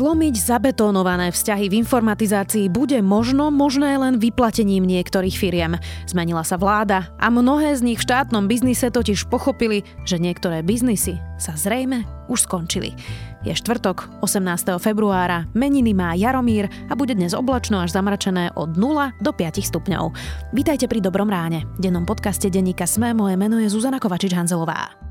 Zlomiť 0.00 0.32
zabetónované 0.32 1.28
vzťahy 1.28 1.68
v 1.68 1.84
informatizácii 1.84 2.72
bude 2.72 2.96
možno 3.04 3.52
možné 3.52 4.00
len 4.00 4.16
vyplatením 4.16 4.88
niektorých 4.88 5.36
firiem. 5.36 5.76
Zmenila 6.08 6.40
sa 6.40 6.56
vláda 6.56 7.12
a 7.20 7.28
mnohé 7.28 7.76
z 7.76 7.84
nich 7.84 8.00
v 8.00 8.08
štátnom 8.08 8.48
biznise 8.48 8.88
totiž 8.88 9.28
pochopili, 9.28 9.84
že 10.08 10.16
niektoré 10.16 10.64
biznisy 10.64 11.20
sa 11.36 11.52
zrejme 11.52 12.08
už 12.32 12.48
skončili. 12.48 12.96
Je 13.44 13.52
štvrtok, 13.52 14.24
18. 14.24 14.80
februára, 14.80 15.44
meniny 15.52 15.92
má 15.92 16.16
Jaromír 16.16 16.72
a 16.88 16.96
bude 16.96 17.12
dnes 17.12 17.36
oblačno 17.36 17.84
až 17.84 17.92
zamračené 17.92 18.56
od 18.56 18.80
0 18.80 19.20
do 19.20 19.36
5 19.36 19.60
stupňov. 19.60 20.16
Vítajte 20.56 20.88
pri 20.88 21.04
Dobrom 21.04 21.28
ráne. 21.28 21.68
V 21.76 21.84
dennom 21.84 22.08
podcaste 22.08 22.48
denníka 22.48 22.88
Sme 22.88 23.12
moje 23.12 23.36
meno 23.36 23.60
je 23.60 23.68
Zuzana 23.68 24.00
Kovačič-Hanzelová. 24.00 25.10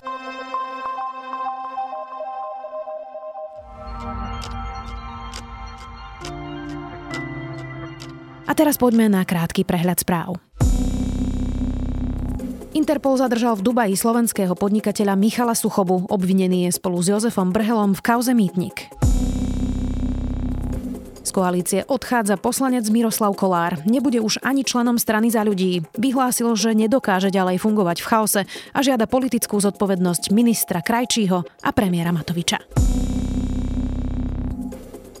A 8.51 8.57
teraz 8.57 8.75
poďme 8.75 9.07
na 9.07 9.23
krátky 9.23 9.63
prehľad 9.63 10.03
správ. 10.03 10.35
Interpol 12.75 13.15
zadržal 13.15 13.55
v 13.55 13.63
Dubaji 13.63 13.95
slovenského 13.95 14.59
podnikateľa 14.59 15.15
Michala 15.15 15.55
Suchobu. 15.55 16.03
Obvinený 16.11 16.67
je 16.67 16.75
spolu 16.75 16.99
s 16.99 17.15
Jozefom 17.15 17.55
Brhelom 17.55 17.95
v 17.95 18.03
kauze 18.03 18.35
Mýtnik. 18.35 18.91
Z 21.23 21.31
koalície 21.31 21.87
odchádza 21.87 22.35
poslanec 22.35 22.83
Miroslav 22.91 23.31
Kolár. 23.39 23.79
Nebude 23.87 24.19
už 24.19 24.43
ani 24.43 24.67
členom 24.67 24.99
strany 24.99 25.31
za 25.31 25.47
ľudí. 25.47 25.87
Vyhlásil, 25.95 26.51
že 26.59 26.75
nedokáže 26.75 27.31
ďalej 27.31 27.55
fungovať 27.55 28.03
v 28.03 28.09
chaose 28.11 28.41
a 28.75 28.79
žiada 28.83 29.07
politickú 29.07 29.63
zodpovednosť 29.63 30.35
ministra 30.35 30.83
Krajčího 30.83 31.39
a 31.39 31.69
premiéra 31.71 32.11
Matoviča. 32.11 32.59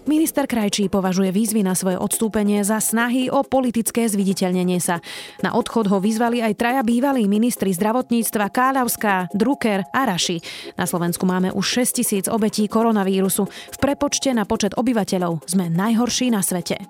Minister 0.09 0.49
Krajčí 0.49 0.89
považuje 0.89 1.29
výzvy 1.29 1.61
na 1.61 1.77
svoje 1.77 1.93
odstúpenie 1.93 2.65
za 2.65 2.81
snahy 2.81 3.29
o 3.29 3.45
politické 3.45 4.09
zviditeľnenie 4.09 4.81
sa. 4.81 4.97
Na 5.45 5.53
odchod 5.53 5.85
ho 5.93 6.01
vyzvali 6.01 6.41
aj 6.41 6.57
traja 6.57 6.81
bývalí 6.81 7.29
ministri 7.29 7.69
zdravotníctva 7.69 8.49
Káľavská, 8.49 9.29
Drucker 9.29 9.85
a 9.93 10.01
Raši. 10.09 10.41
Na 10.73 10.89
Slovensku 10.89 11.29
máme 11.29 11.53
už 11.53 11.85
6 11.85 12.01
tisíc 12.01 12.25
obetí 12.25 12.65
koronavírusu. 12.65 13.45
V 13.45 13.77
prepočte 13.77 14.33
na 14.33 14.41
počet 14.49 14.73
obyvateľov 14.73 15.45
sme 15.45 15.69
najhorší 15.69 16.33
na 16.33 16.41
svete. 16.41 16.81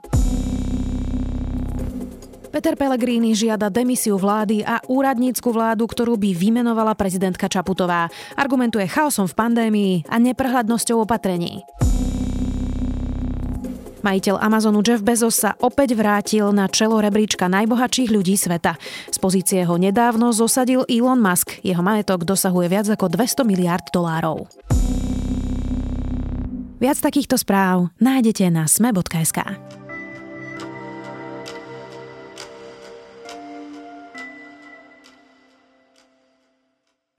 Peter 2.52 2.76
Pellegrini 2.76 3.32
žiada 3.32 3.72
demisiu 3.72 4.20
vlády 4.20 4.64
a 4.64 4.84
úradnícku 4.88 5.52
vládu, 5.52 5.88
ktorú 5.88 6.20
by 6.20 6.36
vymenovala 6.36 6.96
prezidentka 7.00 7.48
Čaputová. 7.48 8.12
Argumentuje 8.36 8.88
chaosom 8.92 9.28
v 9.28 9.36
pandémii 9.36 9.94
a 10.12 10.20
neprehľadnosťou 10.20 11.04
opatrení. 11.04 11.64
Majiteľ 14.02 14.42
Amazonu 14.42 14.82
Jeff 14.82 15.06
Bezos 15.06 15.38
sa 15.38 15.54
opäť 15.62 15.94
vrátil 15.94 16.50
na 16.50 16.66
čelo 16.66 16.98
rebríčka 16.98 17.46
najbohatších 17.46 18.10
ľudí 18.10 18.34
sveta. 18.34 18.78
Z 19.14 19.18
pozície 19.22 19.62
ho 19.62 19.78
nedávno 19.78 20.34
zosadil 20.34 20.90
Elon 20.90 21.22
Musk. 21.22 21.62
Jeho 21.62 21.86
majetok 21.86 22.26
dosahuje 22.26 22.68
viac 22.70 22.90
ako 22.90 23.14
200 23.14 23.46
miliard 23.46 23.86
dolárov. 23.94 24.50
Viac 26.82 26.98
takýchto 26.98 27.38
správ 27.38 27.94
nájdete 28.02 28.50
na 28.50 28.66
sme.sk. 28.66 29.38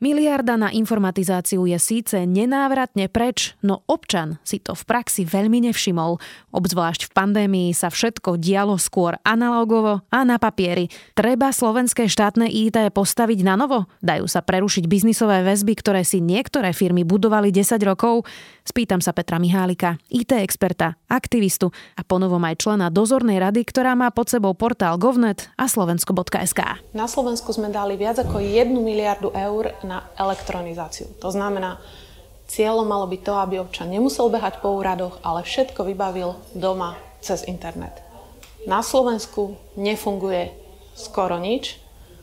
Miliarda 0.02 0.58
na 0.58 0.74
informatizáciu 0.74 1.62
je 1.62 1.78
síce 1.78 2.18
nenávratne 2.26 3.06
preč, 3.06 3.54
no 3.62 3.86
občan 3.86 4.42
si 4.42 4.58
to 4.58 4.74
v 4.74 4.82
praxi 4.82 5.22
veľmi 5.22 5.62
nevšimol. 5.70 6.18
Obzvlášť 6.50 7.06
v 7.06 7.14
pandémii 7.14 7.70
sa 7.70 7.86
všetko 7.86 8.34
dialo 8.34 8.82
skôr 8.82 9.14
analogovo 9.22 10.02
a 10.10 10.26
na 10.26 10.42
papieri. 10.42 10.90
Treba 11.14 11.54
slovenské 11.54 12.10
štátne 12.10 12.50
IT 12.50 12.82
postaviť 12.90 13.46
na 13.46 13.54
novo? 13.54 13.86
Dajú 14.02 14.26
sa 14.26 14.42
prerušiť 14.42 14.90
biznisové 14.90 15.46
väzby, 15.46 15.78
ktoré 15.78 16.02
si 16.02 16.18
niektoré 16.18 16.74
firmy 16.74 17.06
budovali 17.06 17.54
10 17.54 17.78
rokov? 17.86 18.26
Spýtam 18.66 18.98
sa 18.98 19.14
Petra 19.14 19.38
Mihálika, 19.38 20.02
IT 20.10 20.34
experta, 20.34 20.98
aktivistu 21.06 21.70
a 21.94 22.02
ponovom 22.02 22.42
aj 22.42 22.58
člena 22.58 22.90
dozornej 22.90 23.38
rady, 23.38 23.62
ktorá 23.66 23.94
má 23.94 24.10
pod 24.10 24.34
sebou 24.34 24.50
portál 24.58 24.98
govnet 24.98 25.46
a 25.54 25.70
slovensko.sk. 25.70 26.90
Na 26.90 27.06
Slovensku 27.06 27.54
sme 27.54 27.70
dali 27.70 27.94
viac 27.94 28.18
ako 28.18 28.42
1 28.42 28.66
miliardu 28.74 29.30
eur 29.30 29.74
na 29.82 29.91
na 29.92 30.08
elektronizáciu. 30.16 31.12
To 31.20 31.28
znamená, 31.28 31.76
cieľom 32.48 32.88
malo 32.88 33.04
byť 33.04 33.20
to, 33.20 33.34
aby 33.36 33.54
občan 33.60 33.92
nemusel 33.92 34.32
behať 34.32 34.64
po 34.64 34.72
úradoch, 34.72 35.20
ale 35.20 35.44
všetko 35.44 35.84
vybavil 35.84 36.40
doma 36.56 36.96
cez 37.20 37.44
internet. 37.44 38.00
Na 38.64 38.80
Slovensku 38.80 39.60
nefunguje 39.76 40.56
skoro 40.96 41.36
nič, 41.36 41.76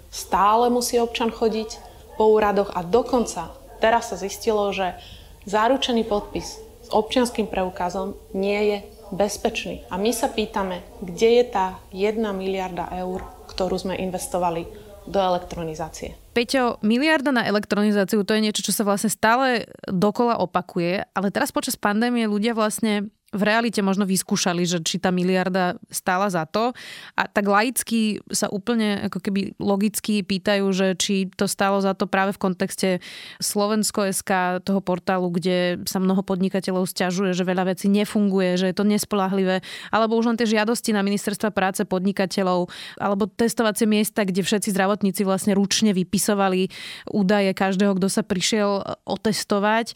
stále 0.10 0.74
musí 0.74 0.98
občan 0.98 1.30
chodiť 1.30 1.78
po 2.18 2.34
úradoch 2.34 2.74
a 2.74 2.82
dokonca 2.82 3.54
teraz 3.78 4.10
sa 4.10 4.18
zistilo, 4.18 4.74
že 4.74 4.98
záručený 5.46 6.10
podpis 6.10 6.58
s 6.60 6.90
občianským 6.90 7.46
preukazom 7.46 8.18
nie 8.34 8.60
je 8.66 8.78
bezpečný. 9.14 9.86
A 9.90 9.98
my 9.98 10.14
sa 10.14 10.30
pýtame, 10.30 10.86
kde 11.02 11.42
je 11.42 11.46
tá 11.50 11.82
1 11.94 12.18
miliarda 12.34 12.90
eur, 12.98 13.26
ktorú 13.50 13.76
sme 13.78 13.98
investovali 13.98 14.89
do 15.10 15.20
elektronizácie. 15.20 16.14
Peťo, 16.38 16.78
miliarda 16.86 17.34
na 17.34 17.44
elektronizáciu, 17.50 18.22
to 18.22 18.38
je 18.38 18.46
niečo, 18.46 18.62
čo 18.62 18.72
sa 18.72 18.86
vlastne 18.86 19.10
stále 19.10 19.66
dokola 19.90 20.38
opakuje, 20.40 21.04
ale 21.12 21.28
teraz 21.34 21.50
počas 21.50 21.76
pandémie 21.76 22.30
ľudia 22.30 22.54
vlastne 22.54 23.10
v 23.30 23.42
realite 23.46 23.80
možno 23.86 24.10
vyskúšali, 24.10 24.66
že 24.66 24.82
či 24.82 24.98
tá 24.98 25.14
miliarda 25.14 25.78
stála 25.94 26.30
za 26.34 26.50
to. 26.50 26.74
A 27.14 27.30
tak 27.30 27.46
laicky 27.46 28.18
sa 28.34 28.50
úplne 28.50 29.06
ako 29.06 29.22
keby 29.22 29.54
logicky 29.62 30.26
pýtajú, 30.26 30.66
že 30.74 30.88
či 30.98 31.30
to 31.38 31.46
stálo 31.46 31.78
za 31.78 31.94
to 31.94 32.10
práve 32.10 32.34
v 32.34 32.42
kontexte 32.42 32.90
Slovensko.sk, 33.38 34.62
toho 34.66 34.82
portálu, 34.82 35.30
kde 35.30 35.82
sa 35.86 36.02
mnoho 36.02 36.26
podnikateľov 36.26 36.90
stiažuje, 36.90 37.38
že 37.38 37.46
veľa 37.46 37.76
vecí 37.76 37.86
nefunguje, 37.86 38.58
že 38.58 38.66
je 38.74 38.76
to 38.76 38.86
nespolahlivé, 38.88 39.62
alebo 39.94 40.18
už 40.18 40.34
len 40.34 40.38
tie 40.38 40.50
žiadosti 40.50 40.90
na 40.94 41.06
ministerstva 41.06 41.54
práce 41.54 41.86
podnikateľov, 41.86 42.70
alebo 42.98 43.30
testovacie 43.30 43.86
miesta, 43.86 44.26
kde 44.26 44.42
všetci 44.42 44.74
zdravotníci 44.74 45.22
vlastne 45.22 45.54
ručne 45.54 45.94
vypisovali 45.94 46.74
údaje 47.14 47.54
každého, 47.54 47.94
kto 47.98 48.08
sa 48.10 48.26
prišiel 48.26 48.82
otestovať 49.06 49.94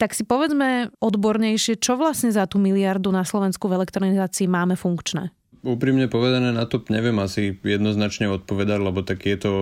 tak 0.00 0.16
si 0.16 0.24
povedzme 0.24 0.88
odbornejšie, 0.96 1.76
čo 1.76 2.00
vlastne 2.00 2.32
za 2.32 2.48
tú 2.48 2.56
miliardu 2.56 3.12
na 3.12 3.20
Slovensku 3.20 3.68
v 3.68 3.84
elektronizácii 3.84 4.48
máme 4.48 4.80
funkčné? 4.80 5.28
Úprimne 5.60 6.08
povedané 6.08 6.56
na 6.56 6.64
to 6.64 6.80
neviem 6.88 7.20
asi 7.20 7.60
jednoznačne 7.60 8.32
odpovedať, 8.32 8.80
lebo 8.80 9.04
tak 9.04 9.28
je 9.28 9.36
to 9.36 9.52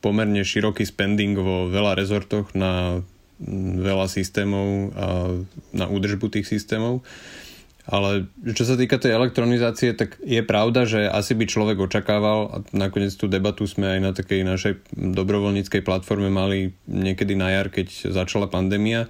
pomerne 0.00 0.40
široký 0.40 0.88
spending 0.88 1.36
vo 1.36 1.68
veľa 1.68 1.92
rezortoch 1.92 2.56
na 2.56 3.04
veľa 3.84 4.08
systémov 4.08 4.96
a 4.96 5.06
na 5.76 5.86
údržbu 5.92 6.32
tých 6.32 6.48
systémov. 6.48 7.04
Ale 7.86 8.26
čo 8.42 8.66
sa 8.66 8.74
týka 8.74 8.98
tej 8.98 9.14
elektronizácie, 9.14 9.94
tak 9.94 10.18
je 10.24 10.42
pravda, 10.42 10.88
že 10.88 11.06
asi 11.06 11.38
by 11.38 11.46
človek 11.46 11.78
očakával, 11.78 12.50
a 12.50 12.56
nakoniec 12.74 13.14
tú 13.14 13.30
debatu 13.30 13.62
sme 13.68 13.92
aj 13.92 14.00
na 14.02 14.10
takej 14.10 14.40
našej 14.42 14.72
dobrovoľníckej 14.90 15.86
platforme 15.86 16.26
mali 16.26 16.74
niekedy 16.90 17.38
na 17.38 17.54
jar, 17.54 17.70
keď 17.70 18.10
začala 18.10 18.50
pandémia, 18.50 19.06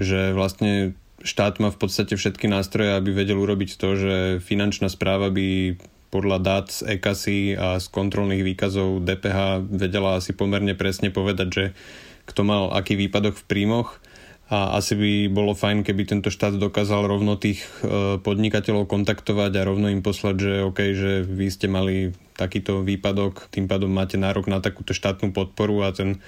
že 0.00 0.32
vlastne 0.32 0.96
štát 1.20 1.60
má 1.60 1.68
v 1.68 1.78
podstate 1.78 2.16
všetky 2.16 2.48
nástroje, 2.48 2.96
aby 2.96 3.12
vedel 3.12 3.36
urobiť 3.36 3.76
to, 3.76 3.88
že 3.94 4.14
finančná 4.40 4.88
správa 4.88 5.28
by 5.28 5.76
podľa 6.10 6.38
dát 6.42 6.66
z 6.72 6.98
EKASY 6.98 7.54
a 7.54 7.78
z 7.78 7.86
kontrolných 7.92 8.42
výkazov 8.42 9.04
DPH 9.06 9.62
vedela 9.70 10.18
asi 10.18 10.34
pomerne 10.34 10.74
presne 10.74 11.14
povedať, 11.14 11.48
že 11.48 11.64
kto 12.26 12.42
mal 12.42 12.74
aký 12.74 12.98
výpadok 12.98 13.38
v 13.38 13.46
príjmoch. 13.46 14.02
A 14.50 14.82
asi 14.82 14.98
by 14.98 15.30
bolo 15.30 15.54
fajn, 15.54 15.86
keby 15.86 16.10
tento 16.10 16.26
štát 16.26 16.58
dokázal 16.58 17.06
rovno 17.06 17.38
tých 17.38 17.62
e, 17.86 18.18
podnikateľov 18.18 18.90
kontaktovať 18.90 19.54
a 19.54 19.62
rovno 19.62 19.86
im 19.86 20.02
poslať, 20.02 20.36
že 20.42 20.52
OK, 20.66 20.78
že 20.90 21.12
vy 21.22 21.46
ste 21.54 21.70
mali 21.70 22.10
takýto 22.34 22.82
výpadok, 22.82 23.46
tým 23.54 23.70
pádom 23.70 23.86
máte 23.86 24.18
nárok 24.18 24.50
na 24.50 24.58
takúto 24.58 24.90
štátnu 24.90 25.30
podporu 25.30 25.86
a 25.86 25.94
ten 25.94 26.18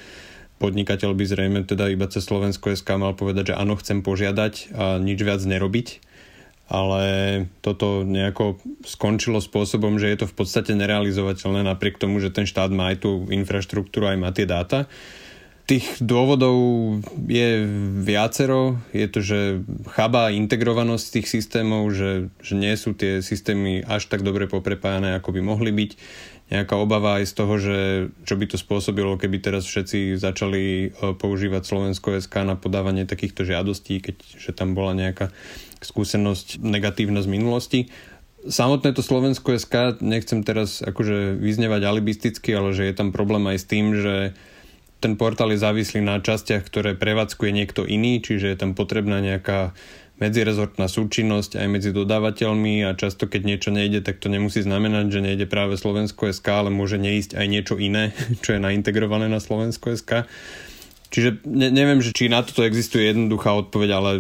podnikateľ 0.62 1.11
by 1.19 1.25
zrejme 1.26 1.61
teda 1.67 1.91
iba 1.91 2.06
cez 2.06 2.23
Slovensko 2.23 2.70
SK 2.70 3.03
mal 3.03 3.19
povedať, 3.19 3.50
že 3.50 3.59
áno, 3.59 3.75
chcem 3.75 4.06
požiadať 4.06 4.70
a 4.79 5.03
nič 5.03 5.19
viac 5.19 5.43
nerobiť. 5.43 5.88
ale 6.73 7.05
toto 7.61 8.00
nejako 8.00 8.56
skončilo 8.88 9.44
spôsobom, 9.44 10.00
že 10.00 10.09
je 10.09 10.25
to 10.25 10.26
v 10.31 10.35
podstate 10.41 10.73
nerealizovateľné 10.73 11.69
napriek 11.69 12.00
tomu, 12.00 12.17
že 12.17 12.32
ten 12.32 12.49
štát 12.49 12.73
má 12.73 12.97
aj 12.97 13.05
tú 13.05 13.29
infraštruktúru, 13.29 14.09
aj 14.09 14.19
má 14.19 14.32
tie 14.32 14.49
dáta. 14.49 14.88
Tých 15.62 16.03
dôvodov 16.03 16.59
je 17.31 17.62
viacero. 18.03 18.82
Je 18.91 19.06
to, 19.06 19.23
že 19.23 19.38
chába 19.94 20.35
integrovanosť 20.35 21.06
tých 21.19 21.26
systémov, 21.31 21.94
že, 21.94 22.35
že 22.43 22.55
nie 22.59 22.75
sú 22.75 22.99
tie 22.99 23.23
systémy 23.23 23.87
až 23.87 24.11
tak 24.11 24.26
dobre 24.26 24.50
poprepájane, 24.50 25.14
ako 25.14 25.38
by 25.38 25.41
mohli 25.41 25.70
byť. 25.70 25.91
Nejaká 26.53 26.75
obava 26.76 27.23
aj 27.23 27.25
z 27.31 27.35
toho, 27.38 27.55
že 27.56 27.76
čo 28.26 28.35
by 28.37 28.44
to 28.50 28.59
spôsobilo, 28.59 29.17
keby 29.17 29.38
teraz 29.41 29.64
všetci 29.64 30.19
začali 30.20 30.62
e, 30.62 31.17
používať 31.17 31.62
Slovensko 31.65 32.19
SK 32.20 32.44
na 32.44 32.58
podávanie 32.58 33.08
takýchto 33.08 33.47
žiadostí, 33.47 34.03
keďže 34.03 34.53
tam 34.53 34.76
bola 34.76 34.93
nejaká 34.93 35.32
skúsenosť 35.81 36.61
negatívna 36.61 37.25
z 37.25 37.29
minulosti 37.31 37.81
samotné 38.43 38.91
to 38.91 39.06
Slovensko 39.06 39.55
SK, 39.55 40.03
nechcem 40.03 40.43
teraz 40.43 40.82
akože 40.82 41.38
vyznevať 41.38 41.82
alibisticky, 41.87 42.50
ale 42.58 42.75
že 42.75 42.91
je 42.91 42.94
tam 42.94 43.15
problém 43.15 43.47
aj 43.47 43.58
s 43.62 43.67
tým, 43.70 43.94
že 43.94 44.35
ten 45.02 45.19
portál 45.19 45.50
je 45.50 45.58
závislý 45.58 45.99
na 45.99 46.22
častiach, 46.22 46.62
ktoré 46.62 46.94
prevádzkuje 46.94 47.50
niekto 47.50 47.82
iný, 47.82 48.22
čiže 48.22 48.54
je 48.54 48.56
tam 48.56 48.78
potrebná 48.78 49.19
nejaká 49.19 49.75
medzirezortná 50.22 50.87
súčinnosť 50.87 51.58
aj 51.58 51.66
medzi 51.66 51.90
dodávateľmi 51.90 52.87
a 52.87 52.94
často 52.94 53.26
keď 53.26 53.43
niečo 53.43 53.75
nejde, 53.75 54.06
tak 54.06 54.22
to 54.22 54.31
nemusí 54.31 54.62
znamenať, 54.62 55.10
že 55.10 55.25
nejde 55.26 55.46
práve 55.50 55.75
Slovensko 55.75 56.31
SK, 56.31 56.46
ale 56.62 56.70
môže 56.70 57.02
neísť 57.02 57.34
aj 57.34 57.46
niečo 57.50 57.75
iné, 57.82 58.14
čo 58.46 58.54
je 58.54 58.62
naintegrované 58.62 59.26
na 59.26 59.43
Slovensko 59.43 59.99
SK. 59.99 60.31
Čiže 61.12 61.44
ne, 61.44 61.69
neviem, 61.75 62.00
že 62.00 62.14
či 62.14 62.31
na 62.31 62.40
toto 62.40 62.62
existuje 62.62 63.10
jednoduchá 63.10 63.52
odpoveď, 63.52 63.90
ale 63.93 64.10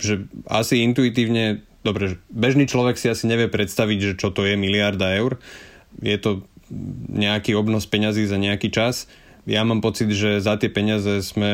že 0.00 0.26
asi 0.48 0.82
intuitívne, 0.82 1.62
dobre, 1.84 2.18
bežný 2.32 2.66
človek 2.66 2.98
si 2.98 3.06
asi 3.12 3.28
nevie 3.28 3.46
predstaviť, 3.46 3.98
že 4.02 4.12
čo 4.18 4.34
to 4.34 4.42
je 4.48 4.58
miliarda 4.58 5.14
eur. 5.14 5.38
Je 6.02 6.16
to 6.18 6.42
nejaký 7.10 7.54
obnos 7.54 7.86
peňazí 7.86 8.26
za 8.26 8.38
nejaký 8.38 8.70
čas 8.74 9.06
ja 9.48 9.64
mám 9.64 9.80
pocit, 9.80 10.12
že 10.12 10.44
za 10.44 10.60
tie 10.60 10.68
peniaze 10.68 11.24
sme, 11.24 11.50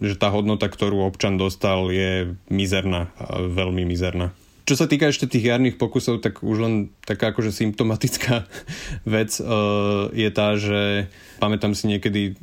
že 0.00 0.16
tá 0.16 0.32
hodnota, 0.32 0.68
ktorú 0.72 1.04
občan 1.04 1.36
dostal, 1.36 1.92
je 1.92 2.36
mizerná, 2.48 3.12
veľmi 3.30 3.84
mizerná. 3.84 4.32
Čo 4.66 4.74
sa 4.74 4.90
týka 4.90 5.06
ešte 5.06 5.30
tých 5.30 5.46
jarných 5.46 5.78
pokusov, 5.78 6.26
tak 6.26 6.42
už 6.42 6.58
len 6.58 6.74
taká 7.06 7.30
akože 7.30 7.54
symptomatická 7.54 8.50
vec 9.06 9.38
uh, 9.38 10.10
je 10.10 10.30
tá, 10.34 10.58
že 10.58 11.06
pamätám 11.38 11.76
si 11.76 11.86
niekedy, 11.86 12.34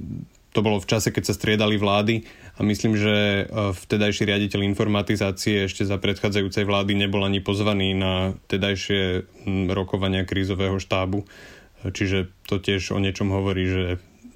to 0.56 0.60
bolo 0.64 0.80
v 0.80 0.88
čase, 0.88 1.12
keď 1.12 1.24
sa 1.28 1.36
striedali 1.36 1.76
vlády 1.76 2.24
a 2.56 2.64
myslím, 2.64 2.96
že 2.96 3.44
uh, 3.44 3.76
vtedajší 3.76 4.24
riaditeľ 4.24 4.62
informatizácie 4.72 5.68
ešte 5.68 5.84
za 5.84 6.00
predchádzajúcej 6.00 6.64
vlády 6.64 6.96
nebol 6.96 7.28
ani 7.28 7.44
pozvaný 7.44 7.92
na 7.92 8.40
tedajšie 8.48 9.28
rokovania 9.76 10.24
krízového 10.24 10.80
štábu. 10.80 11.28
Čiže 11.84 12.32
to 12.48 12.64
tiež 12.64 12.96
o 12.96 13.04
niečom 13.04 13.36
hovorí, 13.36 13.68
že 13.68 13.84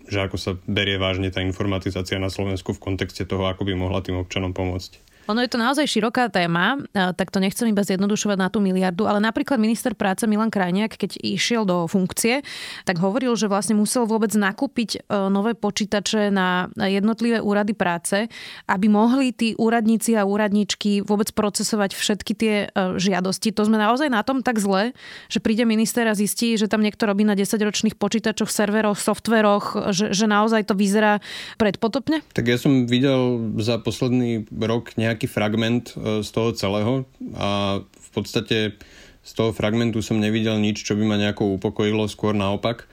že 0.07 0.23
ako 0.23 0.35
sa 0.39 0.51
berie 0.65 0.95
vážne 0.95 1.29
tá 1.29 1.43
informatizácia 1.43 2.17
na 2.17 2.31
Slovensku 2.31 2.71
v 2.75 2.83
kontexte 2.83 3.27
toho, 3.27 3.47
ako 3.47 3.67
by 3.67 3.73
mohla 3.75 3.99
tým 4.03 4.19
občanom 4.19 4.55
pomôcť. 4.55 5.16
Ono 5.27 5.43
je 5.43 5.51
to 5.51 5.59
naozaj 5.59 5.83
široká 5.83 6.31
téma, 6.31 6.79
tak 6.95 7.35
to 7.35 7.43
nechcem 7.43 7.67
iba 7.67 7.83
zjednodušovať 7.83 8.37
na 8.39 8.47
tú 8.47 8.63
miliardu, 8.63 9.03
ale 9.11 9.19
napríklad 9.19 9.59
minister 9.59 9.91
práce 9.91 10.23
Milan 10.23 10.47
Krajniak, 10.47 10.95
keď 10.95 11.19
išiel 11.19 11.67
do 11.67 11.83
funkcie, 11.91 12.47
tak 12.87 13.03
hovoril, 13.03 13.35
že 13.35 13.51
vlastne 13.51 13.75
musel 13.75 14.07
vôbec 14.07 14.31
nakúpiť 14.31 14.89
e, 14.95 14.99
nové 15.27 15.51
počítače 15.51 16.31
na 16.31 16.71
jednotlivé 16.79 17.43
úrady 17.43 17.75
práce, 17.75 18.31
aby 18.71 18.87
mohli 18.87 19.35
tí 19.35 19.51
úradníci 19.59 20.15
a 20.15 20.23
úradničky 20.23 21.03
vôbec 21.03 21.35
procesovať 21.35 21.91
všetky 21.91 22.31
tie 22.31 22.55
e, 22.71 22.95
žiadosti. 22.95 23.51
To 23.51 23.67
sme 23.67 23.75
naozaj 23.75 24.07
na 24.07 24.23
tom 24.23 24.39
tak 24.39 24.63
zle, 24.63 24.95
že 25.27 25.43
príde 25.43 25.67
minister 25.67 26.07
a 26.07 26.15
zistí, 26.15 26.55
že 26.55 26.71
tam 26.71 26.79
niekto 26.79 27.03
robí 27.03 27.27
na 27.27 27.35
10-ročných 27.35 27.99
počítačoch, 27.99 28.47
serveroch, 28.47 28.95
softveroch, 28.95 29.91
že, 29.91 30.15
že 30.15 30.23
naozaj 30.23 30.71
to 30.71 30.73
vyzerá 30.77 31.19
predpotopne? 31.59 32.23
Tak 32.31 32.47
ja 32.47 32.55
som 32.55 32.87
videl 32.87 33.51
za 33.59 33.75
posledný 33.81 34.47
rok 34.55 34.95
nejak 34.95 35.16
nejaký 35.17 35.25
fragment 35.25 35.97
e, 35.97 36.21
z 36.21 36.29
toho 36.29 36.53
celého 36.53 37.09
a 37.33 37.81
v 37.81 38.09
podstate 38.13 38.77
z 39.25 39.31
toho 39.33 39.49
fragmentu 39.49 40.05
som 40.05 40.21
nevidel 40.21 40.61
nič, 40.61 40.85
čo 40.85 40.93
by 40.93 41.01
ma 41.09 41.17
nejako 41.17 41.57
upokojilo, 41.57 42.05
skôr 42.05 42.37
naopak. 42.37 42.85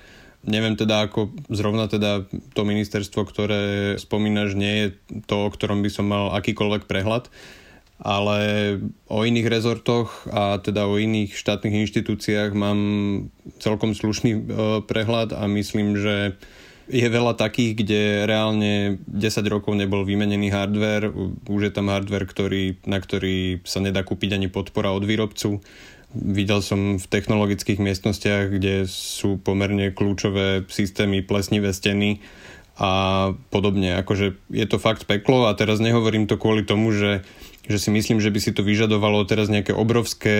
Neviem 0.48 0.74
teda, 0.74 1.04
ako 1.04 1.36
zrovna 1.52 1.84
teda 1.84 2.24
to 2.56 2.62
ministerstvo, 2.64 3.28
ktoré 3.28 3.62
spomínaš, 4.00 4.56
nie 4.56 4.74
je 4.74 4.88
to, 5.28 5.46
o 5.46 5.52
ktorom 5.52 5.84
by 5.84 5.92
som 5.92 6.08
mal 6.08 6.32
akýkoľvek 6.36 6.88
prehľad, 6.88 7.28
ale 8.02 8.38
o 9.06 9.24
iných 9.24 9.46
rezortoch 9.46 10.26
a 10.32 10.58
teda 10.58 10.88
o 10.88 10.96
iných 10.96 11.36
štátnych 11.36 11.86
inštitúciách 11.86 12.50
mám 12.56 12.80
celkom 13.60 13.92
slušný 13.92 14.32
e, 14.32 14.40
prehľad 14.84 15.36
a 15.36 15.44
myslím, 15.46 15.96
že 16.00 16.34
je 16.84 17.08
veľa 17.08 17.34
takých, 17.36 17.72
kde 17.80 18.02
reálne 18.28 19.00
10 19.08 19.44
rokov 19.48 19.72
nebol 19.72 20.04
vymenený 20.04 20.52
hardware, 20.52 21.08
už 21.48 21.60
je 21.68 21.72
tam 21.72 21.88
hardware, 21.88 22.28
ktorý, 22.28 22.76
na 22.84 23.00
ktorý 23.00 23.64
sa 23.64 23.80
nedá 23.80 24.04
kúpiť 24.04 24.36
ani 24.36 24.52
podpora 24.52 24.92
od 24.92 25.04
výrobcu. 25.04 25.64
Videl 26.14 26.60
som 26.62 27.00
v 27.00 27.06
technologických 27.10 27.82
miestnostiach, 27.82 28.52
kde 28.52 28.86
sú 28.86 29.40
pomerne 29.40 29.90
kľúčové 29.90 30.68
systémy, 30.70 31.26
plesnivé 31.26 31.74
steny 31.74 32.22
a 32.78 33.32
podobne. 33.50 33.98
Akože 33.98 34.38
je 34.50 34.66
to 34.68 34.78
fakt 34.78 35.08
peklo 35.10 35.50
a 35.50 35.56
teraz 35.58 35.82
nehovorím 35.82 36.30
to 36.30 36.38
kvôli 36.38 36.62
tomu, 36.62 36.94
že 36.94 37.24
že 37.64 37.80
si 37.80 37.88
myslím, 37.88 38.20
že 38.20 38.28
by 38.28 38.40
si 38.44 38.52
to 38.52 38.60
vyžadovalo 38.60 39.24
teraz 39.24 39.48
nejaké 39.48 39.72
obrovské 39.72 40.36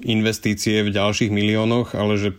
investície 0.00 0.80
v 0.80 0.88
ďalších 0.88 1.28
miliónoch, 1.28 1.92
ale 1.92 2.16
že 2.16 2.32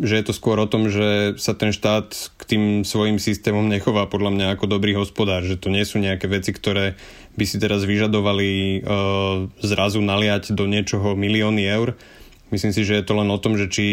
že 0.00 0.18
je 0.18 0.24
to 0.26 0.34
skôr 0.34 0.58
o 0.58 0.66
tom, 0.66 0.90
že 0.90 1.38
sa 1.38 1.54
ten 1.54 1.70
štát 1.70 2.10
k 2.34 2.42
tým 2.42 2.62
svojim 2.82 3.22
systémom 3.22 3.66
nechová 3.66 4.10
podľa 4.10 4.34
mňa 4.34 4.46
ako 4.58 4.66
dobrý 4.66 4.98
hospodár, 4.98 5.46
že 5.46 5.54
to 5.54 5.70
nie 5.70 5.86
sú 5.86 6.02
nejaké 6.02 6.26
veci, 6.26 6.50
ktoré 6.50 6.98
by 7.38 7.44
si 7.46 7.56
teraz 7.62 7.86
vyžadovali 7.86 8.82
uh, 8.82 9.46
zrazu 9.62 10.02
naliať 10.02 10.54
do 10.54 10.66
niečoho 10.66 11.14
milióny 11.14 11.62
eur. 11.66 11.94
Myslím 12.50 12.74
si, 12.74 12.82
že 12.82 12.98
je 12.98 13.04
to 13.06 13.14
len 13.18 13.30
o 13.30 13.38
tom, 13.38 13.54
že 13.54 13.70
či 13.70 13.86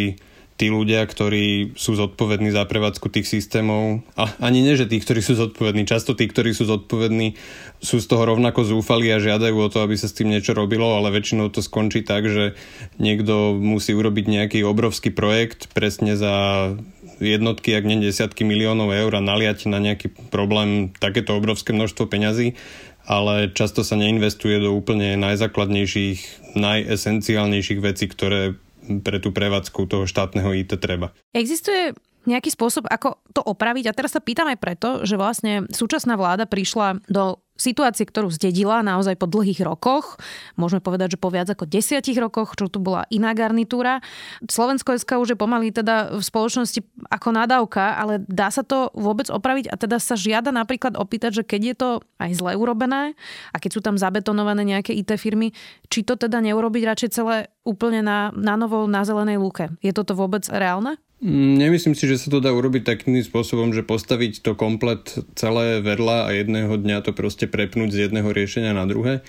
tí 0.62 0.69
ľudia, 0.69 1.02
ktorí 1.10 1.74
sú 1.74 1.98
zodpovední 1.98 2.54
za 2.54 2.69
prevádzku 2.69 3.10
tých 3.10 3.25
systémov, 3.25 4.06
a 4.13 4.30
ani 4.38 4.62
nie, 4.62 4.78
že 4.78 4.86
tí, 4.86 5.02
ktorí 5.02 5.18
sú 5.25 5.34
zodpovední, 5.34 5.90
často 5.90 6.13
tí, 6.13 6.30
ktorí 6.30 6.54
sú 6.54 6.69
zodpovední, 6.69 7.34
sú 7.81 7.98
z 7.98 8.06
toho 8.06 8.30
rovnako 8.30 8.62
zúfali 8.62 9.10
a 9.10 9.18
žiadajú 9.18 9.58
o 9.58 9.72
to, 9.74 9.81
aby 9.81 9.98
sa 9.98 10.06
s 10.06 10.13
tým 10.13 10.30
niečo 10.30 10.54
robilo, 10.54 10.94
ale 10.94 11.10
väčšinou 11.10 11.50
to 11.50 11.66
skončí 11.66 12.06
tak, 12.06 12.30
že 12.30 12.54
niekto 13.02 13.58
musí 13.58 13.98
urobiť 13.98 14.25
nejaký 14.30 14.60
obrovský 14.62 15.10
projekt 15.10 15.74
presne 15.74 16.13
za 16.13 16.70
jednotky, 17.18 17.74
ak 17.74 17.89
nie 17.89 17.98
desiatky 17.98 18.46
miliónov 18.46 18.94
eur 18.94 19.18
a 19.18 19.25
naliať 19.25 19.65
na 19.65 19.82
nejaký 19.82 20.13
problém 20.30 20.94
takéto 21.01 21.34
obrovské 21.34 21.74
množstvo 21.74 22.06
peňazí 22.06 22.53
ale 23.01 23.50
často 23.50 23.82
sa 23.82 23.98
neinvestuje 23.98 24.62
do 24.62 24.77
úplne 24.77 25.18
najzákladnejších, 25.18 26.53
najesenciálnejších 26.53 27.82
vecí, 27.82 28.06
ktoré 28.06 28.62
pre 29.02 29.18
tú 29.22 29.30
prevádzku 29.30 29.86
toho 29.88 30.06
štátneho 30.10 30.52
IT 30.58 30.78
treba. 30.82 31.14
Existuje 31.32 31.94
nejaký 32.30 32.54
spôsob, 32.54 32.86
ako 32.86 33.18
to 33.34 33.42
opraviť? 33.42 33.90
A 33.90 33.98
teraz 33.98 34.14
sa 34.14 34.22
pýtam 34.22 34.46
aj 34.46 34.62
preto, 34.62 34.90
že 35.02 35.18
vlastne 35.18 35.66
súčasná 35.74 36.14
vláda 36.14 36.46
prišla 36.46 37.02
do 37.10 37.42
situácie, 37.62 38.10
ktorú 38.10 38.34
zdedila 38.34 38.82
naozaj 38.82 39.13
po 39.22 39.30
dlhých 39.30 39.62
rokoch, 39.62 40.18
môžeme 40.58 40.82
povedať, 40.82 41.15
že 41.15 41.22
po 41.22 41.30
viac 41.30 41.53
ako 41.53 41.70
desiatich 41.70 42.18
rokoch, 42.18 42.58
čo 42.58 42.65
tu 42.65 42.82
bola 42.82 43.06
iná 43.13 43.38
garnitúra. 43.38 44.01
Slovensko 44.50 44.98
SK 44.98 45.22
už 45.22 45.30
je 45.34 45.38
pomaly 45.38 45.70
teda 45.70 46.18
v 46.18 46.24
spoločnosti 46.25 46.82
ako 47.13 47.30
nadávka, 47.38 48.01
ale 48.01 48.25
dá 48.25 48.50
sa 48.50 48.65
to 48.65 48.89
vôbec 48.98 49.30
opraviť 49.30 49.70
a 49.70 49.77
teda 49.77 50.01
sa 50.01 50.18
žiada 50.18 50.50
napríklad 50.50 50.98
opýtať, 50.98 51.41
že 51.41 51.44
keď 51.46 51.62
je 51.62 51.75
to 51.77 51.89
aj 52.18 52.32
zle 52.34 52.58
urobené 52.58 53.13
a 53.53 53.58
keď 53.62 53.72
sú 53.77 53.82
tam 53.86 53.96
zabetonované 54.01 54.65
nejaké 54.65 54.98
IT 54.98 55.13
firmy, 55.22 55.53
či 55.94 56.01
to 56.01 56.18
teda 56.18 56.41
neurobiť 56.41 56.84
radšej 56.89 57.10
celé 57.13 57.53
úplne 57.62 58.01
na, 58.01 58.34
na 58.34 58.58
novo 58.58 58.89
na 58.89 59.06
zelenej 59.06 59.38
lúke. 59.38 59.70
Je 59.86 59.94
toto 59.94 60.18
vôbec 60.18 60.41
reálne? 60.50 60.98
Mm, 61.22 61.62
nemyslím 61.62 61.94
si, 61.94 62.10
že 62.10 62.18
sa 62.18 62.34
to 62.34 62.42
dá 62.42 62.50
urobiť 62.50 62.82
takým 62.82 63.13
spôsobom, 63.22 63.70
že 63.78 63.86
postaviť 63.86 64.42
to 64.42 64.58
komplet 64.58 65.22
celé 65.38 65.78
vedľa 65.78 66.25
a 66.25 66.30
jedného 66.34 66.74
dňa 66.82 67.06
to 67.06 67.13
proste 67.13 67.46
prepnúť 67.46 67.94
z 67.94 68.10
jedného 68.10 68.25
riešenia 68.34 68.74
na 68.74 68.90
druhé. 68.90 69.22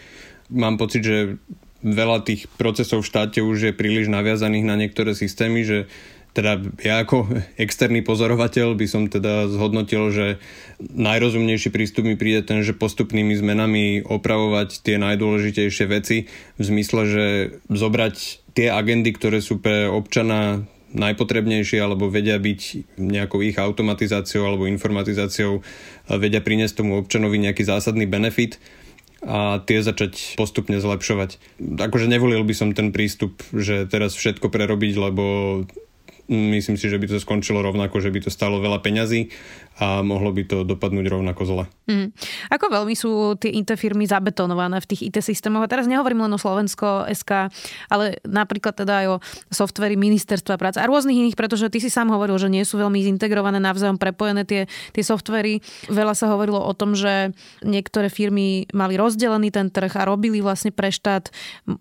Mám 0.49 0.81
pocit, 0.81 1.05
že 1.05 1.37
veľa 1.85 2.25
tých 2.25 2.49
procesov 2.57 3.05
v 3.05 3.11
štáte 3.13 3.45
už 3.45 3.59
je 3.69 3.73
príliš 3.77 4.09
naviazaných 4.09 4.65
na 4.65 4.81
niektoré 4.81 5.13
systémy, 5.13 5.69
že 5.69 5.79
teda 6.33 6.65
ja 6.81 7.05
ako 7.05 7.29
externý 7.61 8.01
pozorovateľ 8.01 8.73
by 8.73 8.87
som 8.89 9.13
teda 9.13 9.53
zhodnotil, 9.53 10.09
že 10.09 10.41
najrozumnejší 10.81 11.69
prístup 11.69 12.09
mi 12.09 12.17
príde 12.17 12.41
ten, 12.41 12.65
že 12.65 12.73
postupnými 12.73 13.37
zmenami 13.37 14.01
opravovať 14.09 14.81
tie 14.81 14.97
najdôležitejšie 14.97 15.85
veci 15.93 16.25
v 16.57 16.63
zmysle, 16.65 17.03
že 17.05 17.25
zobrať 17.69 18.17
tie 18.57 18.73
agendy, 18.73 19.13
ktoré 19.13 19.45
sú 19.45 19.61
pre 19.61 19.93
občana 19.93 20.65
najpotrebnejšie 20.93 21.81
alebo 21.81 22.13
vedia 22.13 22.37
byť 22.37 22.95
nejakou 23.01 23.41
ich 23.41 23.57
automatizáciou 23.57 24.45
alebo 24.45 24.69
informatizáciou 24.69 25.65
vedia 26.09 26.45
priniesť 26.45 26.85
tomu 26.85 27.01
občanovi 27.01 27.41
nejaký 27.41 27.65
zásadný 27.65 28.05
benefit 28.05 28.61
a 29.23 29.63
tie 29.63 29.79
začať 29.79 30.35
postupne 30.35 30.83
zlepšovať. 30.83 31.39
Akože 31.79 32.11
nevolil 32.11 32.43
by 32.43 32.55
som 32.59 32.75
ten 32.75 32.91
prístup, 32.91 33.39
že 33.55 33.87
teraz 33.87 34.19
všetko 34.19 34.51
prerobiť, 34.51 34.95
lebo 34.99 35.25
myslím 36.27 36.75
si, 36.75 36.87
že 36.91 36.99
by 36.99 37.07
to 37.07 37.23
skončilo 37.23 37.63
rovnako, 37.63 38.03
že 38.03 38.11
by 38.11 38.27
to 38.27 38.31
stalo 38.35 38.59
veľa 38.59 38.83
peňazí 38.83 39.31
a 39.81 40.05
mohlo 40.05 40.33
by 40.33 40.43
to 40.45 40.69
dopadnúť 40.69 41.07
rovnako 41.09 41.43
zle. 41.49 41.64
Mm. 41.88 42.12
Ako 42.52 42.69
veľmi 42.69 42.95
sú 42.95 43.35
tie 43.41 43.50
IT 43.52 43.75
firmy 43.81 44.05
zabetonované 44.05 44.79
v 44.85 44.88
tých 44.88 45.09
IT 45.09 45.25
systémoch? 45.25 45.64
A 45.64 45.71
teraz 45.71 45.88
nehovorím 45.88 46.29
len 46.29 46.33
o 46.33 46.41
Slovensko, 46.41 47.09
SK, 47.09 47.49
ale 47.88 48.21
napríklad 48.25 48.76
teda 48.76 49.02
aj 49.02 49.07
o 49.09 49.17
softvery 49.50 49.99
ministerstva 49.99 50.61
práce 50.61 50.79
a 50.79 50.88
rôznych 50.88 51.17
iných, 51.17 51.37
pretože 51.38 51.69
ty 51.73 51.81
si 51.81 51.88
sám 51.88 52.12
hovoril, 52.12 52.37
že 52.37 52.52
nie 52.52 52.62
sú 52.62 52.79
veľmi 52.79 53.00
zintegrované, 53.02 53.59
navzájom 53.59 53.97
prepojené 53.97 54.47
tie, 54.47 54.71
tie 54.93 55.05
softvery. 55.05 55.64
Veľa 55.91 56.14
sa 56.14 56.31
hovorilo 56.31 56.61
o 56.61 56.73
tom, 56.76 56.95
že 56.95 57.33
niektoré 57.64 58.12
firmy 58.12 58.69
mali 58.71 58.95
rozdelený 59.00 59.50
ten 59.50 59.73
trh 59.73 59.93
a 59.99 60.07
robili 60.07 60.38
vlastne 60.45 60.71
pre 60.71 60.93
štát 60.93 61.33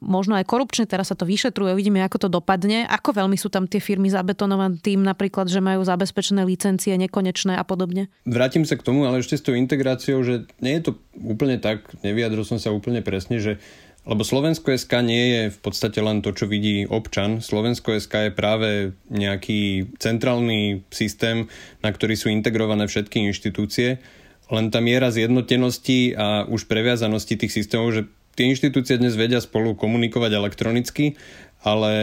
možno 0.01 0.35
aj 0.39 0.47
korupčne, 0.47 0.89
teraz 0.89 1.13
sa 1.13 1.15
to 1.15 1.27
vyšetruje, 1.27 1.75
uvidíme, 1.75 2.01
ako 2.03 2.27
to 2.27 2.29
dopadne. 2.31 2.87
Ako 2.87 3.15
veľmi 3.15 3.37
sú 3.37 3.53
tam 3.53 3.69
tie 3.69 3.79
firmy 3.79 4.09
zabetonované 4.09 4.81
tým 4.81 5.05
napríklad, 5.05 5.47
že 5.47 5.61
majú 5.61 5.85
zabezpečené 5.85 6.43
licencie 6.43 6.95
nekonečné 6.97 7.55
a 7.55 7.63
podobne? 7.81 8.13
Vrátim 8.29 8.61
sa 8.69 8.77
k 8.77 8.85
tomu, 8.85 9.09
ale 9.09 9.25
ešte 9.25 9.41
s 9.41 9.41
tou 9.41 9.57
integráciou, 9.57 10.21
že 10.21 10.45
nie 10.61 10.77
je 10.77 10.93
to 10.93 11.01
úplne 11.17 11.57
tak, 11.57 11.89
nevyjadril 12.05 12.45
som 12.45 12.61
sa 12.61 12.69
úplne 12.69 13.01
presne, 13.01 13.41
že 13.41 13.57
lebo 14.01 14.25
Slovensko 14.25 14.73
SK 14.73 15.05
nie 15.05 15.25
je 15.29 15.43
v 15.53 15.59
podstate 15.61 16.01
len 16.01 16.25
to, 16.25 16.33
čo 16.33 16.49
vidí 16.49 16.89
občan. 16.89 17.37
Slovensko 17.37 17.93
SK 18.01 18.13
je 18.29 18.31
práve 18.33 18.69
nejaký 19.13 19.93
centrálny 20.01 20.81
systém, 20.89 21.45
na 21.85 21.93
ktorý 21.93 22.17
sú 22.17 22.33
integrované 22.33 22.89
všetky 22.89 23.21
inštitúcie. 23.29 24.01
Len 24.49 24.73
tá 24.73 24.81
miera 24.81 25.13
zjednotenosti 25.13 26.17
a 26.17 26.49
už 26.49 26.65
previazanosti 26.65 27.37
tých 27.37 27.53
systémov, 27.53 27.93
že 27.93 28.09
tie 28.33 28.49
inštitúcie 28.49 28.97
dnes 28.97 29.13
vedia 29.13 29.37
spolu 29.37 29.77
komunikovať 29.77 30.31
elektronicky, 30.33 31.13
ale 31.61 31.93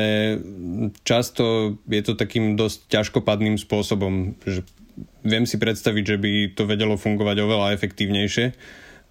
často 1.03 1.77
je 1.91 2.03
to 2.07 2.15
takým 2.15 2.55
dosť 2.55 2.95
ťažkopadným 2.95 3.59
spôsobom, 3.59 4.39
že 4.47 4.63
viem 5.23 5.45
si 5.45 5.57
predstaviť, 5.61 6.05
že 6.05 6.17
by 6.17 6.33
to 6.55 6.67
vedelo 6.67 6.99
fungovať 6.99 7.37
oveľa 7.43 7.75
efektívnejšie, 7.77 8.47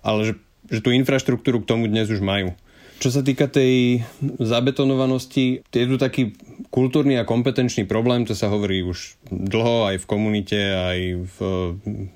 ale 0.04 0.20
že, 0.26 0.34
že 0.68 0.80
tú 0.84 0.92
infraštruktúru 0.92 1.64
k 1.64 1.70
tomu 1.70 1.88
dnes 1.88 2.08
už 2.12 2.20
majú. 2.24 2.56
Čo 2.98 3.14
sa 3.14 3.22
týka 3.22 3.46
tej 3.46 4.02
zabetonovanosti, 4.42 5.62
je 5.70 5.86
tu 5.86 6.02
taký 6.02 6.34
kultúrny 6.74 7.22
a 7.22 7.30
kompetenčný 7.30 7.86
problém, 7.86 8.26
to 8.26 8.34
sa 8.34 8.50
hovorí 8.50 8.82
už 8.82 9.22
dlho 9.30 9.94
aj 9.94 10.02
v 10.02 10.10
komunite, 10.10 10.58
aj 10.58 11.00
v 11.30 11.38